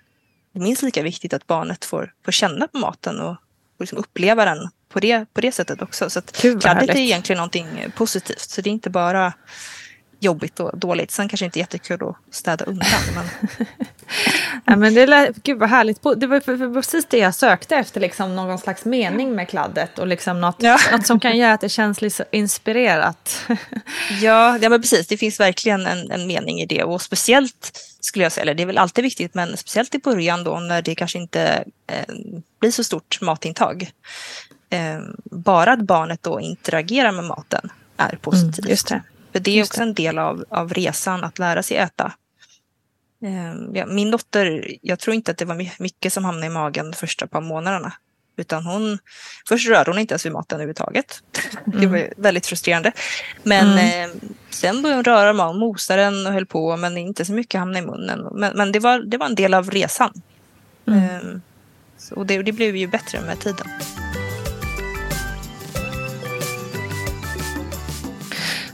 minst 0.59 0.81
lika 0.81 1.03
viktigt 1.03 1.33
att 1.33 1.47
barnet 1.47 1.85
får, 1.85 2.13
får 2.25 2.31
känna 2.31 2.67
på 2.67 2.77
maten 2.77 3.19
och, 3.19 3.31
och 3.31 3.37
liksom 3.79 3.97
uppleva 3.97 4.45
den 4.45 4.69
på 4.89 4.99
det, 4.99 5.25
på 5.33 5.41
det 5.41 5.51
sättet 5.51 5.81
också. 5.81 6.09
Så 6.09 6.19
att 6.19 6.31
kladdet 6.61 6.89
är 6.89 6.95
egentligen 6.95 7.37
någonting 7.37 7.67
positivt. 7.95 8.49
Så 8.49 8.61
det 8.61 8.69
är 8.69 8.71
inte 8.71 8.89
bara 8.89 9.33
jobbigt 10.23 10.59
och 10.59 10.77
dåligt. 10.77 11.11
Sen 11.11 11.29
kanske 11.29 11.45
inte 11.45 11.59
jättekul 11.59 12.03
att 12.03 12.35
städa 12.35 12.65
undan. 12.65 12.87
Men... 13.15 13.25
ja, 14.65 14.75
men 14.75 14.93
det 14.93 15.07
lät, 15.07 15.43
gud 15.43 15.59
vad 15.59 15.69
härligt. 15.69 16.01
Det 16.17 16.27
var 16.27 16.73
precis 16.73 17.05
det 17.09 17.17
jag 17.17 17.35
sökte 17.35 17.75
efter, 17.75 18.01
liksom, 18.01 18.35
någon 18.35 18.57
slags 18.57 18.85
mening 18.85 19.35
med 19.35 19.49
kladdet 19.49 19.99
och 19.99 20.07
liksom 20.07 20.41
något, 20.41 20.55
ja. 20.59 20.79
något 20.91 21.07
som 21.07 21.19
kan 21.19 21.37
göra 21.37 21.53
att 21.53 21.61
det 21.61 21.69
känns 21.69 22.01
lite 22.01 22.25
inspirerat. 22.31 23.45
ja, 24.21 24.57
ja, 24.61 24.69
men 24.69 24.81
precis. 24.81 25.07
Det 25.07 25.17
finns 25.17 25.39
verkligen 25.39 25.87
en, 25.87 26.11
en 26.11 26.27
mening 26.27 26.59
i 26.61 26.65
det 26.65 26.83
och 26.83 27.01
speciellt 27.01 27.79
skulle 27.99 28.25
jag 28.25 28.31
säga, 28.31 28.41
eller 28.41 28.53
det 28.53 28.63
är 28.63 28.67
väl 28.67 28.77
alltid 28.77 29.03
viktigt, 29.03 29.33
men 29.33 29.57
speciellt 29.57 29.95
i 29.95 29.99
början 29.99 30.43
då 30.43 30.59
när 30.59 30.81
det 30.81 30.95
kanske 30.95 31.19
inte 31.19 31.63
eh, 31.87 32.15
blir 32.59 32.71
så 32.71 32.83
stort 32.83 33.21
matintag. 33.21 33.91
Eh, 34.69 34.99
bara 35.23 35.73
att 35.73 35.81
barnet 35.81 36.23
då 36.23 36.39
interagerar 36.39 37.11
med 37.11 37.23
maten 37.23 37.69
är 37.97 38.17
positivt. 38.21 38.59
Mm, 38.59 38.69
just 38.69 38.87
det. 38.87 39.01
För 39.33 39.39
det 39.39 39.51
är 39.51 39.55
Just 39.55 39.71
också 39.71 39.81
det. 39.81 39.87
en 39.87 39.93
del 39.93 40.19
av, 40.19 40.45
av 40.49 40.73
resan 40.73 41.23
att 41.23 41.39
lära 41.39 41.63
sig 41.63 41.77
äta. 41.77 42.13
Eh, 43.23 43.53
ja, 43.73 43.85
min 43.85 44.11
dotter, 44.11 44.77
jag 44.81 44.99
tror 44.99 45.15
inte 45.15 45.31
att 45.31 45.37
det 45.37 45.45
var 45.45 45.81
mycket 45.81 46.13
som 46.13 46.25
hamnade 46.25 46.47
i 46.47 46.49
magen 46.49 46.91
de 46.91 46.97
första 46.97 47.27
par 47.27 47.41
månaderna. 47.41 47.93
Utan 48.37 48.65
hon, 48.65 48.99
först 49.47 49.69
rörde 49.69 49.91
hon 49.91 49.99
inte 49.99 50.13
ens 50.13 50.25
vid 50.25 50.31
maten 50.31 50.55
överhuvudtaget. 50.55 51.23
Mm. 51.67 51.81
Det 51.81 51.87
var 51.87 52.13
väldigt 52.17 52.45
frustrerande. 52.45 52.91
Men 53.43 53.67
mm. 53.67 54.09
eh, 54.09 54.15
sen 54.49 54.81
började 54.81 54.97
hon 54.97 55.03
röra 55.03 55.33
magen, 55.33 55.59
mosa 55.59 55.95
den 55.95 56.27
och 56.27 56.33
höll 56.33 56.45
på 56.45 56.77
men 56.77 56.97
inte 56.97 57.25
så 57.25 57.33
mycket 57.33 57.59
hamnade 57.59 57.79
i 57.79 57.87
munnen. 57.87 58.27
Men, 58.31 58.57
men 58.57 58.71
det, 58.71 58.79
var, 58.79 58.99
det 58.99 59.17
var 59.17 59.25
en 59.25 59.35
del 59.35 59.53
av 59.53 59.71
resan. 59.71 60.13
Mm. 60.87 61.03
Eh, 61.03 61.39
så 61.97 62.23
det, 62.23 62.43
det 62.43 62.51
blev 62.51 62.75
ju 62.75 62.87
bättre 62.87 63.21
med 63.21 63.39
tiden. 63.39 63.67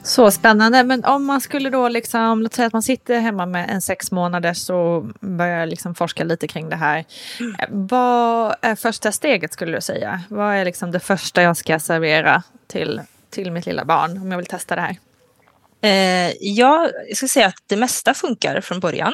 Så 0.10 0.32
spännande. 0.32 0.84
Men 0.84 1.06
om 1.06 1.26
man 1.26 1.42
skulle 1.42 1.70
då 1.70 1.88
liksom, 1.88 2.42
låt 2.42 2.54
säga 2.54 2.68
att 2.68 2.74
man 2.74 2.84
sitter 2.84 3.20
hemma 3.20 3.46
med 3.46 3.70
en 3.70 3.82
sex 3.82 4.12
månader 4.12 4.72
och 4.72 5.04
börjar 5.20 5.66
liksom 5.66 5.96
forska 5.96 6.24
lite 6.24 6.48
kring 6.48 6.70
det 6.70 6.76
här. 6.76 7.06
Mm. 7.40 7.56
Vad 7.88 8.56
är 8.62 8.76
första 8.76 9.12
steget 9.12 9.54
skulle 9.54 9.78
du 9.78 9.82
säga? 9.82 10.22
Vad 10.30 10.56
är 10.56 10.66
liksom 10.66 10.92
det 10.92 11.00
första 11.00 11.42
jag 11.42 11.58
ska 11.58 11.80
servera 11.80 12.44
till, 12.68 13.02
till 13.30 13.52
mitt 13.52 13.66
lilla 13.66 13.86
barn 13.86 14.18
om 14.18 14.32
jag 14.32 14.38
vill 14.38 14.46
testa 14.46 14.76
det 14.76 14.82
här? 14.82 14.98
Eh, 15.82 16.34
ja, 16.40 16.90
jag 17.08 17.18
skulle 17.18 17.30
säga 17.30 17.48
att 17.48 17.64
det 17.68 17.78
mesta 17.78 18.14
funkar 18.14 18.62
från 18.62 18.80
början. 18.80 19.14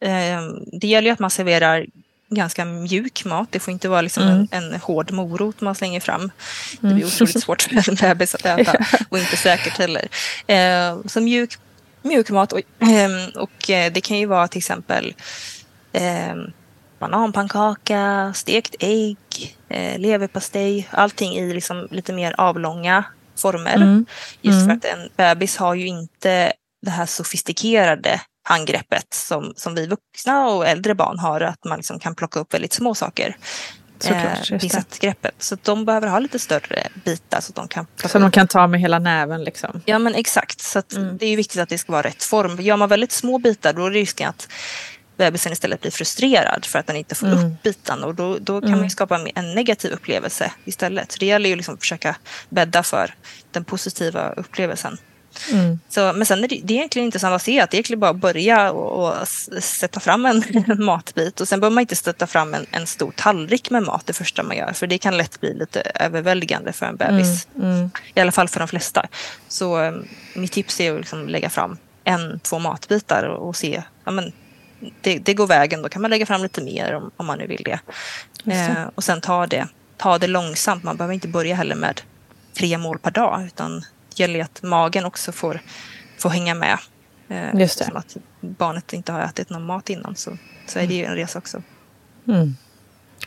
Eh, 0.00 0.40
det 0.80 0.86
gäller 0.86 1.06
ju 1.06 1.12
att 1.12 1.18
man 1.18 1.30
serverar 1.30 1.86
ganska 2.34 2.64
mjuk 2.64 3.24
mat. 3.24 3.48
Det 3.50 3.60
får 3.60 3.72
inte 3.72 3.88
vara 3.88 4.00
liksom 4.00 4.22
mm. 4.22 4.48
en, 4.50 4.72
en 4.72 4.80
hård 4.80 5.10
morot 5.10 5.60
man 5.60 5.74
slänger 5.74 6.00
fram. 6.00 6.30
Det 6.70 6.78
blir 6.80 6.90
mm. 6.90 7.06
otroligt 7.06 7.42
svårt 7.42 7.62
för 7.62 7.90
en 7.90 7.94
bebis 7.94 8.34
att 8.34 8.46
äta 8.46 8.84
och 9.08 9.18
inte 9.18 9.36
säkert 9.36 9.78
heller. 9.78 10.08
Eh, 10.46 10.98
så 11.06 11.20
mjuk, 11.20 11.58
mjuk 12.02 12.30
mat 12.30 12.52
och, 12.52 12.60
ehm, 12.80 13.30
och 13.34 13.70
eh, 13.70 13.92
det 13.92 14.00
kan 14.00 14.18
ju 14.18 14.26
vara 14.26 14.48
till 14.48 14.58
exempel 14.58 15.14
eh, 15.92 16.34
bananpannkaka, 16.98 18.32
stekt 18.34 18.74
ägg, 18.80 19.56
eh, 19.68 19.98
leverpastej, 19.98 20.88
allting 20.90 21.36
i 21.36 21.54
liksom 21.54 21.88
lite 21.90 22.12
mer 22.12 22.34
avlånga 22.38 23.04
former. 23.36 23.76
Mm. 23.76 24.06
Just 24.40 24.58
för 24.58 24.64
mm. 24.64 24.76
att 24.76 24.84
en 24.84 25.08
bebis 25.16 25.56
har 25.56 25.74
ju 25.74 25.86
inte 25.86 26.52
det 26.82 26.90
här 26.90 27.06
sofistikerade 27.06 28.20
handgreppet 28.42 29.14
som, 29.14 29.52
som 29.56 29.74
vi 29.74 29.86
vuxna 29.86 30.46
och 30.48 30.66
äldre 30.66 30.94
barn 30.94 31.18
har, 31.18 31.40
att 31.40 31.64
man 31.64 31.76
liksom 31.76 31.98
kan 31.98 32.14
plocka 32.14 32.40
upp 32.40 32.54
väldigt 32.54 32.72
små 32.72 32.94
saker. 32.94 33.36
Såklart, 33.98 34.50
eh, 34.50 34.58
pincettgreppet. 34.58 35.34
Så 35.38 35.56
de 35.62 35.84
behöver 35.84 36.08
ha 36.08 36.18
lite 36.18 36.38
större 36.38 36.88
bitar 37.04 37.40
så 37.40 37.50
att 37.50 37.56
de 37.56 37.68
kan 37.68 37.86
Så 38.04 38.18
de 38.18 38.30
kan 38.30 38.48
ta 38.48 38.66
med 38.66 38.80
hela 38.80 38.98
näven 38.98 39.44
liksom? 39.44 39.80
Ja 39.84 39.98
men 39.98 40.14
exakt. 40.14 40.60
Så 40.60 40.82
mm. 40.96 41.18
det 41.18 41.26
är 41.26 41.36
viktigt 41.36 41.60
att 41.60 41.68
det 41.68 41.78
ska 41.78 41.92
vara 41.92 42.02
rätt 42.02 42.22
form. 42.22 42.60
Gör 42.60 42.76
man 42.76 42.88
väldigt 42.88 43.12
små 43.12 43.38
bitar 43.38 43.72
då 43.72 43.86
är 43.86 43.90
risken 43.90 44.28
att 44.28 44.48
bebisen 45.16 45.52
istället 45.52 45.80
blir 45.80 45.90
frustrerad 45.90 46.64
för 46.64 46.78
att 46.78 46.86
den 46.86 46.96
inte 46.96 47.14
får 47.14 47.26
mm. 47.26 47.38
upp 47.38 47.62
bitarna 47.62 48.06
och 48.06 48.14
då, 48.14 48.38
då 48.38 48.60
kan 48.60 48.68
mm. 48.68 48.80
man 48.80 48.90
skapa 48.90 49.28
en 49.34 49.54
negativ 49.54 49.92
upplevelse 49.92 50.52
istället. 50.64 51.12
Så 51.12 51.18
det 51.18 51.26
gäller 51.26 51.50
ju 51.50 51.56
liksom 51.56 51.74
att 51.74 51.80
försöka 51.80 52.16
bädda 52.48 52.82
för 52.82 53.14
den 53.50 53.64
positiva 53.64 54.32
upplevelsen. 54.32 54.98
Mm. 55.52 55.80
Så, 55.88 56.12
men 56.12 56.26
sen 56.26 56.44
är 56.44 56.48
det, 56.48 56.60
det 56.64 56.74
är 56.74 56.76
egentligen 56.76 57.06
intressant 57.06 57.34
att 57.34 57.42
se 57.42 57.60
att 57.60 57.70
det 57.70 57.74
är 57.74 57.78
egentligen 57.78 58.00
bara 58.00 58.10
att 58.10 58.16
börja 58.16 58.72
och, 58.72 59.20
och 59.20 59.28
sätta 59.62 60.00
fram 60.00 60.26
en 60.26 60.44
matbit 60.84 61.40
och 61.40 61.48
sen 61.48 61.60
behöver 61.60 61.74
man 61.74 61.80
inte 61.80 61.96
sätta 61.96 62.26
fram 62.26 62.54
en, 62.54 62.66
en 62.70 62.86
stor 62.86 63.12
tallrik 63.16 63.70
med 63.70 63.82
mat 63.82 64.06
det 64.06 64.12
första 64.12 64.42
man 64.42 64.56
gör 64.56 64.72
för 64.72 64.86
det 64.86 64.98
kan 64.98 65.16
lätt 65.16 65.40
bli 65.40 65.54
lite 65.54 65.80
överväldigande 65.80 66.72
för 66.72 66.86
en 66.86 66.96
bebis. 66.96 67.46
Mm. 67.56 67.70
Mm. 67.70 67.90
I 68.14 68.20
alla 68.20 68.32
fall 68.32 68.48
för 68.48 68.58
de 68.58 68.68
flesta. 68.68 69.06
Så 69.48 69.78
um, 69.78 70.08
mitt 70.34 70.52
tips 70.52 70.80
är 70.80 70.92
att 70.92 70.98
liksom 70.98 71.28
lägga 71.28 71.50
fram 71.50 71.76
en, 72.04 72.40
två 72.40 72.58
matbitar 72.58 73.22
och, 73.22 73.48
och 73.48 73.56
se, 73.56 73.82
ja 74.04 74.10
men 74.10 74.32
det, 75.00 75.18
det, 75.18 75.34
går 75.34 75.46
vägen, 75.46 75.82
då 75.82 75.88
kan 75.88 76.02
man 76.02 76.10
lägga 76.10 76.26
fram 76.26 76.42
lite 76.42 76.62
mer 76.62 76.94
om, 76.94 77.10
om 77.16 77.26
man 77.26 77.38
nu 77.38 77.46
vill 77.46 77.62
det. 77.64 77.80
Eh, 78.52 78.88
och 78.94 79.04
sen 79.04 79.20
ta 79.20 79.46
det, 79.46 79.68
ta 79.96 80.18
det 80.18 80.26
långsamt, 80.26 80.82
man 80.82 80.96
behöver 80.96 81.14
inte 81.14 81.28
börja 81.28 81.54
heller 81.54 81.74
med 81.74 82.00
tre 82.54 82.78
mål 82.78 82.98
per 82.98 83.10
dag 83.10 83.44
utan 83.46 83.84
gäller 84.18 84.34
ju 84.34 84.40
att 84.40 84.62
magen 84.62 85.04
också 85.04 85.32
får, 85.32 85.60
får 86.18 86.30
hänga 86.30 86.54
med. 86.54 86.78
Eh, 87.28 87.60
Just 87.60 87.78
det. 87.78 87.84
Som 87.84 87.96
att 87.96 88.16
barnet 88.40 88.92
inte 88.92 89.12
har 89.12 89.20
ätit 89.20 89.50
någon 89.50 89.66
mat 89.66 89.90
innan 89.90 90.16
så, 90.16 90.38
så 90.66 90.78
är 90.78 90.86
det 90.86 90.94
ju 90.94 91.04
en 91.04 91.14
resa 91.14 91.38
också. 91.38 91.62
Mm. 92.28 92.56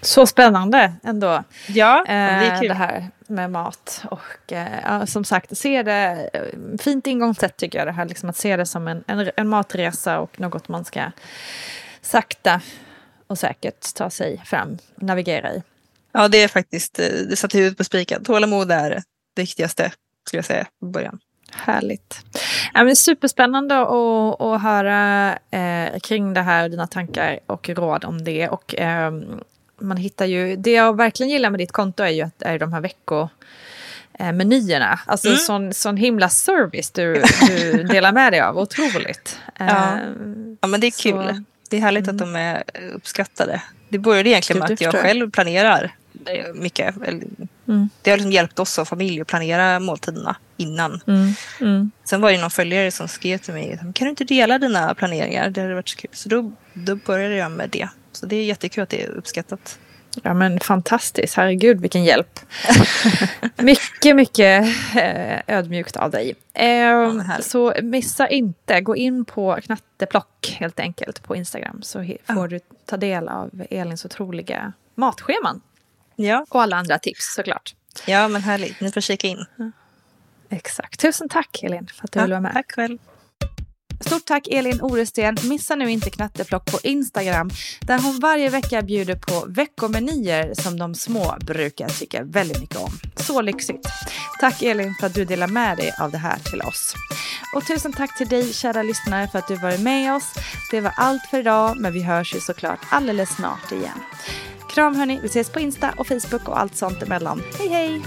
Så 0.01 0.27
spännande 0.27 0.93
ändå. 1.03 1.43
Ja, 1.67 2.03
det 2.07 2.13
är 2.13 2.59
kul. 2.59 2.67
Det 2.67 2.73
här 2.73 3.09
med 3.27 3.51
mat. 3.51 4.03
Och 4.11 4.53
eh, 4.53 5.05
som 5.05 5.25
sagt, 5.25 5.57
se 5.57 5.83
det, 5.83 6.29
eh, 6.33 6.77
fint 6.79 7.07
ingångssätt 7.07 7.57
tycker 7.57 7.77
jag 7.77 7.87
det 7.87 7.91
här. 7.91 8.05
Liksom 8.05 8.29
att 8.29 8.37
se 8.37 8.57
det 8.57 8.65
som 8.65 8.87
en, 8.87 9.03
en, 9.07 9.31
en 9.37 9.47
matresa 9.47 10.19
och 10.19 10.39
något 10.39 10.67
man 10.67 10.85
ska 10.85 11.11
sakta 12.01 12.61
och 13.27 13.39
säkert 13.39 13.93
ta 13.95 14.09
sig 14.09 14.41
fram 14.45 14.77
navigera 14.95 15.53
i. 15.53 15.63
Ja, 16.11 16.27
det 16.27 16.43
är 16.43 16.47
faktiskt, 16.47 16.99
eh, 16.99 17.05
det 17.29 17.35
satte 17.35 17.57
huvudet 17.57 17.77
på 17.77 17.83
spiken. 17.83 18.23
Tålamod 18.23 18.71
är 18.71 18.89
det 18.89 19.03
viktigaste 19.35 19.91
skulle 20.25 20.37
jag 20.37 20.45
säga 20.45 20.67
i 20.81 20.85
början. 20.85 21.19
Härligt. 21.51 22.25
Ja, 22.73 22.83
men 22.83 22.95
superspännande 22.95 23.81
att, 23.81 24.41
att 24.41 24.61
höra 24.61 25.31
eh, 25.51 25.99
kring 25.99 26.33
det 26.33 26.41
här, 26.41 26.69
dina 26.69 26.87
tankar 26.87 27.39
och 27.45 27.69
råd 27.69 28.05
om 28.05 28.23
det. 28.23 28.49
Och, 28.49 28.75
eh, 28.75 29.13
man 29.79 29.97
hittar 29.97 30.25
ju, 30.25 30.55
det 30.55 30.71
jag 30.71 30.97
verkligen 30.97 31.29
gillar 31.29 31.49
med 31.49 31.59
ditt 31.59 31.71
konto 31.71 32.03
är 32.03 32.09
ju 32.09 32.21
att 32.21 32.41
är 32.41 32.59
de 32.59 32.73
här 32.73 32.81
vecko 32.81 33.29
eh, 34.19 34.31
menyerna. 34.31 34.99
Alltså 35.05 35.27
mm. 35.27 35.37
sån, 35.37 35.73
sån 35.73 35.97
himla 35.97 36.29
service 36.29 36.91
du, 36.91 37.23
du 37.47 37.83
delar 37.83 38.11
med 38.11 38.33
dig 38.33 38.41
av. 38.41 38.57
Otroligt. 38.57 39.39
Ja. 39.59 39.65
Eh, 39.65 39.99
ja, 40.61 40.67
men 40.67 40.79
det 40.79 40.87
är 40.87 41.01
kul. 41.01 41.27
Så. 41.35 41.43
Det 41.69 41.77
är 41.77 41.81
härligt 41.81 42.07
mm. 42.07 42.15
att 42.15 42.19
de 42.19 42.35
är 42.35 42.63
uppskattade. 42.93 43.61
Det 43.89 43.97
började 43.97 44.29
egentligen 44.29 44.59
med 44.59 44.71
att 44.71 44.81
jag 44.81 44.93
själv 44.93 45.31
planerar 45.31 45.95
mycket. 46.53 46.95
Mm. 47.67 47.89
Det 48.01 48.09
har 48.09 48.17
liksom 48.17 48.31
hjälpt 48.31 48.59
oss 48.59 48.73
som 48.73 48.85
familj 48.85 49.21
att 49.21 49.27
planera 49.27 49.79
måltiderna 49.79 50.35
innan. 50.57 51.01
Mm. 51.07 51.33
Mm. 51.61 51.91
Sen 52.03 52.21
var 52.21 52.31
det 52.31 52.37
någon 52.37 52.51
följare 52.51 52.91
som 52.91 53.07
skrev 53.07 53.37
till 53.37 53.53
mig, 53.53 53.79
kan 53.93 54.05
du 54.05 54.09
inte 54.09 54.23
dela 54.23 54.59
dina 54.59 54.95
planeringar? 54.95 55.49
Det 55.49 55.61
hade 55.61 55.73
varit 55.73 55.89
så 55.89 55.97
kul. 55.97 56.09
Så 56.13 56.29
då, 56.29 56.51
då 56.73 56.95
började 56.95 57.35
jag 57.35 57.51
med 57.51 57.69
det. 57.69 57.89
Så 58.11 58.25
det 58.25 58.35
är 58.35 58.43
jättekul 58.43 58.83
att 58.83 58.89
det 58.89 59.03
är 59.03 59.09
uppskattat. 59.09 59.79
Ja 60.23 60.33
men 60.33 60.59
fantastiskt, 60.59 61.35
herregud 61.35 61.81
vilken 61.81 62.03
hjälp. 62.03 62.39
mycket, 63.57 64.15
mycket 64.15 64.67
eh, 64.95 65.39
ödmjukt 65.47 65.95
av 65.95 66.11
dig. 66.11 66.35
Eh, 66.53 66.69
ja, 66.69 67.37
så 67.41 67.73
missa 67.81 68.27
inte, 68.27 68.81
gå 68.81 68.95
in 68.95 69.25
på 69.25 69.59
Knatteplock 69.63 70.55
helt 70.59 70.79
enkelt 70.79 71.23
på 71.23 71.35
Instagram 71.35 71.81
så 71.81 71.99
får 71.99 72.17
ja. 72.27 72.47
du 72.47 72.59
ta 72.85 72.97
del 72.97 73.27
av 73.27 73.65
Elins 73.69 74.05
otroliga 74.05 74.73
matscheman. 74.95 75.61
Ja. 76.15 76.45
Och 76.49 76.61
alla 76.61 76.75
andra 76.75 76.99
tips 76.99 77.33
såklart. 77.35 77.75
Ja, 78.05 78.27
men 78.27 78.41
härligt. 78.41 78.81
Ni 78.81 78.91
får 78.91 79.01
kika 79.01 79.27
in. 79.27 79.45
Exakt. 80.49 80.99
Tusen 80.99 81.29
tack 81.29 81.63
Elin 81.63 81.87
för 81.87 82.03
att 82.03 82.11
du 82.11 82.19
ja, 82.19 82.23
ville 82.23 82.33
vara 82.33 82.41
med. 82.41 82.53
Tack 82.53 82.71
själv. 82.71 82.97
Stort 83.99 84.25
tack 84.25 84.47
Elin 84.47 84.81
Oresten. 84.81 85.37
Missa 85.43 85.75
nu 85.75 85.91
inte 85.91 86.09
Knatteplock 86.09 86.71
på 86.71 86.79
Instagram 86.83 87.49
där 87.81 87.99
hon 87.99 88.19
varje 88.19 88.49
vecka 88.49 88.81
bjuder 88.81 89.15
på 89.15 89.45
veckomenyer 89.47 90.53
som 90.53 90.79
de 90.79 90.95
små 90.95 91.35
brukar 91.41 91.89
tycka 91.89 92.23
väldigt 92.23 92.59
mycket 92.59 92.77
om. 92.77 92.91
Så 93.15 93.41
lyxigt. 93.41 93.87
Tack 94.39 94.61
Elin 94.61 94.95
för 94.99 95.07
att 95.07 95.13
du 95.13 95.25
delar 95.25 95.47
med 95.47 95.77
dig 95.77 95.93
av 95.99 96.11
det 96.11 96.17
här 96.17 96.37
till 96.39 96.61
oss. 96.61 96.93
Och 97.55 97.67
tusen 97.67 97.93
tack 97.93 98.17
till 98.17 98.27
dig 98.27 98.53
kära 98.53 98.83
lyssnare 98.83 99.27
för 99.27 99.39
att 99.39 99.47
du 99.47 99.55
varit 99.55 99.79
med 99.81 100.15
oss. 100.15 100.33
Det 100.71 100.81
var 100.81 100.93
allt 100.97 101.23
för 101.29 101.39
idag 101.39 101.77
men 101.77 101.93
vi 101.93 102.03
hörs 102.03 102.35
ju 102.35 102.39
såklart 102.39 102.79
alldeles 102.89 103.35
snart 103.35 103.71
igen. 103.71 103.99
Kram 104.75 104.95
hörni, 104.95 105.19
vi 105.21 105.27
ses 105.27 105.49
på 105.49 105.59
Insta 105.59 105.93
och 105.97 106.07
Facebook 106.07 106.49
och 106.49 106.59
allt 106.59 106.75
sånt 106.75 107.03
emellan. 107.03 107.41
Hej 107.59 107.67
hej! 107.67 108.01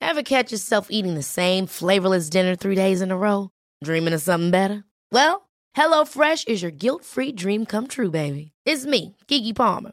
Ever 0.00 0.22
catch 0.22 0.52
yourself 0.52 0.86
eating 0.90 1.14
the 1.14 1.22
same 1.22 1.66
flavorless 1.66 2.30
dinner 2.30 2.56
three 2.56 2.74
days 2.74 3.02
in 3.02 3.10
a 3.10 3.16
row? 3.16 3.50
Dreaming 3.84 4.14
of 4.14 4.22
something 4.22 4.50
better? 4.50 4.84
Well, 5.12 5.48
HelloFresh 5.76 6.48
is 6.48 6.62
your 6.62 6.72
guilt-free 6.72 7.32
dream 7.32 7.66
come 7.66 7.86
true, 7.86 8.10
baby. 8.10 8.52
It's 8.64 8.86
me, 8.86 9.16
Kiki 9.28 9.52
Palmer. 9.52 9.92